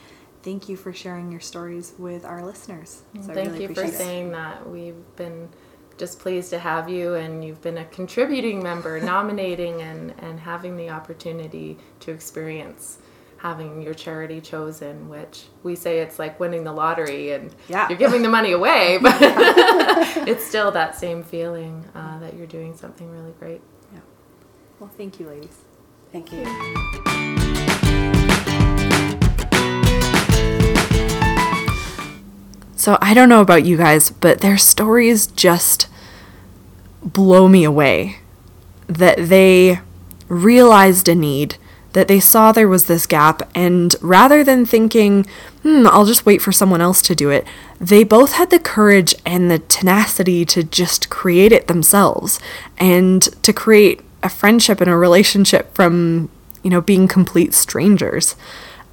thank 0.44 0.70
you 0.70 0.78
for 0.78 0.94
sharing 0.94 1.30
your 1.32 1.42
stories 1.42 1.94
with 1.98 2.24
our 2.24 2.46
listeners. 2.46 3.02
So 3.16 3.34
Thank 3.34 3.52
really 3.52 3.64
you 3.64 3.74
for 3.74 3.84
it. 3.84 3.94
saying 3.94 4.32
that. 4.32 4.70
We've 4.70 4.96
been 5.18 5.50
just 5.98 6.20
pleased 6.20 6.52
to 6.52 6.60
have 6.60 6.88
you, 6.88 7.16
and 7.16 7.44
you've 7.44 7.62
been 7.62 7.78
a 7.80 7.86
contributing 7.86 8.64
member, 8.64 9.00
nominating 9.16 9.82
and, 9.82 10.14
and 10.20 10.40
having 10.40 10.78
the 10.78 10.90
opportunity 10.90 11.78
to 12.02 12.12
experience 12.12 13.00
having 13.38 13.82
your 13.82 13.94
charity 13.94 14.42
chosen, 14.42 15.10
which 15.10 15.44
we 15.64 15.76
say 15.76 16.00
it's 16.00 16.18
like 16.20 16.40
winning 16.40 16.64
the 16.64 16.72
lottery 16.74 17.32
and 17.32 17.54
Yeah. 17.68 17.88
you're 17.90 17.98
giving 17.98 18.22
the 18.24 18.30
money 18.30 18.52
away, 18.52 18.98
but 19.02 19.16
it's 20.28 20.46
still 20.46 20.72
that 20.72 20.96
same 20.96 21.24
feeling 21.24 21.86
uh, 21.96 22.20
that 22.20 22.36
you're 22.36 22.48
doing 22.48 22.76
something 22.76 23.10
really 23.12 23.34
great. 23.40 23.62
Yeah. 23.94 24.00
Well, 24.80 24.90
thank 24.98 25.20
you, 25.20 25.28
ladies. 25.28 25.58
Thank 26.12 26.32
you. 26.32 26.46
So 32.76 32.98
I 33.02 33.14
don't 33.14 33.28
know 33.28 33.42
about 33.42 33.66
you 33.66 33.76
guys, 33.76 34.12
but 34.12 34.40
their 34.40 34.58
stories 34.58 35.28
just 35.28 35.88
blow 37.04 37.48
me 37.50 37.64
away. 37.66 38.20
That 38.88 39.18
they 39.28 39.80
realized 40.30 41.10
a 41.10 41.16
need, 41.16 41.58
that 41.94 42.08
they 42.08 42.20
saw 42.20 42.52
there 42.52 42.68
was 42.68 42.86
this 42.86 43.06
gap, 43.06 43.50
and 43.56 43.96
rather 44.02 44.44
than 44.44 44.66
thinking, 44.66 45.26
hmm, 45.64 45.88
I'll 45.88 46.06
just 46.06 46.26
wait 46.26 46.42
for 46.42 46.52
someone 46.52 46.82
else 46.82 47.02
to 47.04 47.16
do 47.16 47.30
it, 47.30 47.46
they 47.80 48.04
both 48.04 48.34
had 48.34 48.50
the 48.50 48.60
courage 48.60 49.16
and 49.26 49.50
the 49.50 49.60
tenacity 49.60 50.46
to 50.46 50.64
just 50.64 51.10
create 51.10 51.52
it 51.52 51.68
themselves 51.68 52.40
and 52.78 53.22
to 53.44 53.54
create 53.54 54.02
a 54.24 54.30
friendship 54.30 54.82
and 54.82 54.90
a 54.90 54.98
relationship 54.98 55.74
from, 55.74 56.30
you 56.64 56.70
know, 56.70 56.82
being 56.82 57.08
complete 57.08 57.54
strangers. 57.54 58.36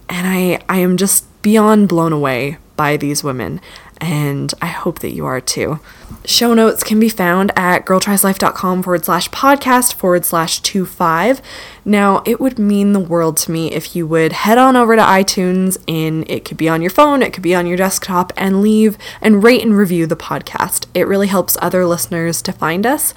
And 0.09 0.27
I, 0.27 0.63
I 0.69 0.79
am 0.79 0.97
just 0.97 1.25
beyond 1.43 1.89
blown 1.89 2.13
away 2.13 2.59
by 2.77 2.97
these 2.97 3.25
women 3.25 3.61
and 4.01 4.55
i 4.61 4.67
hope 4.67 4.99
that 5.01 5.13
you 5.13 5.25
are 5.25 5.41
too 5.41 5.79
show 6.25 6.55
notes 6.55 6.83
can 6.83 6.99
be 6.99 7.09
found 7.09 7.53
at 7.57 7.85
girltrieslife.com 7.85 8.83
forward 8.83 9.05
slash 9.05 9.29
podcast 9.31 9.95
forward 9.95 10.25
slash 10.25 10.61
25 10.61 11.41
now 11.85 12.23
it 12.27 12.41
would 12.41 12.59
mean 12.59 12.93
the 12.93 13.01
world 13.01 13.37
to 13.37 13.51
me 13.51 13.73
if 13.73 13.95
you 13.95 14.07
would 14.07 14.33
head 14.33 14.59
on 14.59 14.77
over 14.77 14.97
to 14.97 15.03
itunes 15.03 15.77
and 15.87 16.29
it 16.31 16.45
could 16.45 16.57
be 16.57 16.69
on 16.69 16.81
your 16.81 16.91
phone 16.91 17.23
it 17.23 17.33
could 17.33 17.43
be 17.43 17.55
on 17.55 17.67
your 17.67 17.77
desktop 17.77 18.33
and 18.37 18.63
leave 18.63 18.97
and 19.21 19.43
rate 19.43 19.63
and 19.63 19.77
review 19.77 20.07
the 20.07 20.17
podcast 20.17 20.87
it 20.95 21.07
really 21.07 21.29
helps 21.29 21.57
other 21.61 21.87
listeners 21.87 22.41
to 22.43 22.53
find 22.53 22.87
us 22.87 23.15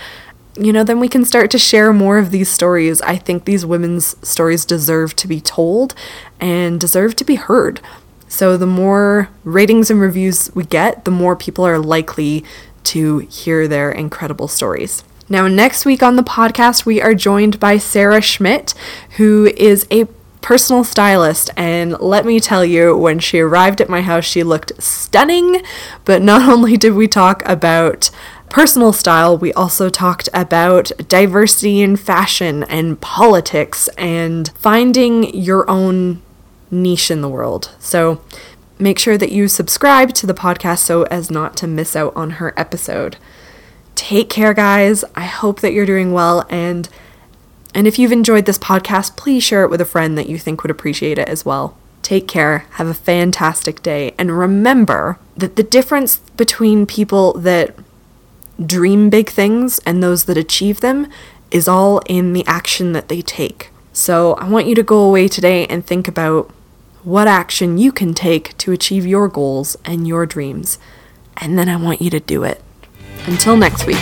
you 0.60 0.74
know, 0.74 0.84
then 0.84 1.00
we 1.00 1.08
can 1.08 1.24
start 1.24 1.52
to 1.52 1.60
share 1.60 1.94
more 1.94 2.18
of 2.18 2.32
these 2.32 2.50
stories. 2.50 3.02
I 3.02 3.16
think 3.18 3.46
these 3.46 3.66
women's 3.66 4.16
stories 4.28 4.66
deserve 4.66 5.16
to 5.18 5.28
be 5.28 5.40
told 5.40 5.94
and 6.40 6.80
deserve 6.80 7.16
to 7.18 7.24
be 7.24 7.36
heard. 7.36 7.80
So 8.28 8.58
the 8.58 8.68
more 8.68 9.30
ratings 9.44 9.90
and 9.90 10.00
reviews 10.00 10.52
we 10.54 10.66
get, 10.66 11.06
the 11.06 11.12
more 11.12 11.36
people 11.36 11.66
are 11.66 11.80
likely 11.80 12.44
to 12.86 13.20
hear 13.20 13.68
their 13.68 13.92
incredible 13.92 14.48
stories. 14.48 15.04
Now, 15.30 15.48
next 15.48 15.86
week 15.86 16.02
on 16.02 16.16
the 16.16 16.24
podcast, 16.24 16.86
we 16.86 17.02
are 17.02 17.14
joined 17.14 17.60
by 17.60 17.78
Sarah 17.78 18.22
Schmidt, 18.22 18.74
who 19.18 19.52
is 19.58 19.86
a 19.92 20.06
personal 20.42 20.86
stylist. 20.86 21.50
And 21.58 22.00
let 22.00 22.26
me 22.26 22.40
tell 22.40 22.64
you, 22.64 22.96
when 22.96 23.20
she 23.20 23.40
arrived 23.40 23.82
at 23.82 23.90
my 23.90 24.02
house, 24.02 24.24
she 24.24 24.44
looked 24.44 24.72
stunning. 24.82 25.62
But 26.06 26.22
not 26.22 26.48
only 26.50 26.78
did 26.78 26.94
we 26.94 27.08
talk 27.10 27.46
about 27.46 28.10
personal 28.50 28.94
style, 28.94 29.38
we 29.38 29.52
also 29.54 29.90
talked 29.90 30.30
about 30.34 30.92
diversity 31.08 31.82
in 31.82 31.98
fashion 31.98 32.64
and 32.64 33.00
politics 33.02 33.90
and 33.98 34.50
finding 34.56 35.36
your 35.36 35.70
own 35.70 36.22
niche 36.72 37.11
in 37.11 37.22
the 37.22 37.30
world. 37.30 37.72
So 37.80 38.22
make 38.80 38.99
sure 38.99 39.18
that 39.18 39.32
you 39.32 39.47
subscribe 39.47 40.13
to 40.15 40.28
the 40.28 40.34
podcast 40.34 40.80
so 40.80 41.03
as 41.03 41.32
not 41.32 41.57
to 41.57 41.68
miss 41.68 41.95
out 41.95 42.15
on 42.15 42.32
her 42.32 42.53
episode. 42.57 43.18
Take 43.95 44.30
care, 44.30 44.53
guys. 44.53 45.03
I 45.15 45.26
hope 45.26 45.61
that 45.61 45.74
you're 45.74 45.86
doing 45.86 46.11
well 46.11 46.45
and 46.49 46.89
and 47.74 47.86
if 47.86 47.99
you've 47.99 48.11
enjoyed 48.11 48.45
this 48.45 48.57
podcast, 48.57 49.15
please 49.18 49.43
share 49.43 49.63
it 49.63 49.70
with 49.70 49.82
a 49.82 49.86
friend 49.86 50.18
that 50.18 50.28
you 50.28 50.39
think 50.39 50.63
would 50.63 50.72
appreciate 50.72 51.20
it 51.20 51.28
as 51.28 51.45
well. 51.45 51.78
Take 52.01 52.28
care, 52.28 52.65
have 52.72 52.88
a 52.88 52.93
fantastic 52.93 53.84
day, 53.84 54.15
and 54.18 54.36
remember 54.36 55.20
that 55.36 55.57
the 55.57 55.63
difference 55.63 56.18
between 56.38 56.88
people 56.88 57.34
that 57.34 57.76
dream 58.65 59.11
big 59.11 59.30
things 59.30 59.80
and 59.86 60.01
those 60.01 60.24
that 60.26 60.38
achieve 60.38 60.80
them 60.80 61.07
is 61.51 61.68
all 61.68 61.99
in 62.07 62.34
the 62.34 62.45
action 62.47 62.93
that 62.93 63.09
they 63.09 63.22
take. 63.22 63.70
So 63.93 64.34
I 64.36 64.47
want 64.47 64.68
you 64.68 64.76
to 64.76 64.84
go 64.84 64.99
away 65.03 65.28
today 65.28 65.65
and 65.68 65.86
think 65.86 66.07
about 66.07 66.51
what 67.08 67.26
action 67.26 67.78
you 67.78 67.89
can 67.89 68.14
take 68.14 68.58
to 68.58 68.74
achieve 68.74 69.05
your 69.05 69.30
goals 69.30 69.78
and 69.86 70.05
your 70.05 70.26
dreams. 70.26 70.78
And 71.38 71.58
then 71.58 71.70
I 71.70 71.78
want 71.78 72.01
you 72.01 72.10
to 72.10 72.20
do 72.20 72.43
it. 72.43 72.62
Until 73.28 73.55
next 73.55 73.88
week. 73.88 73.95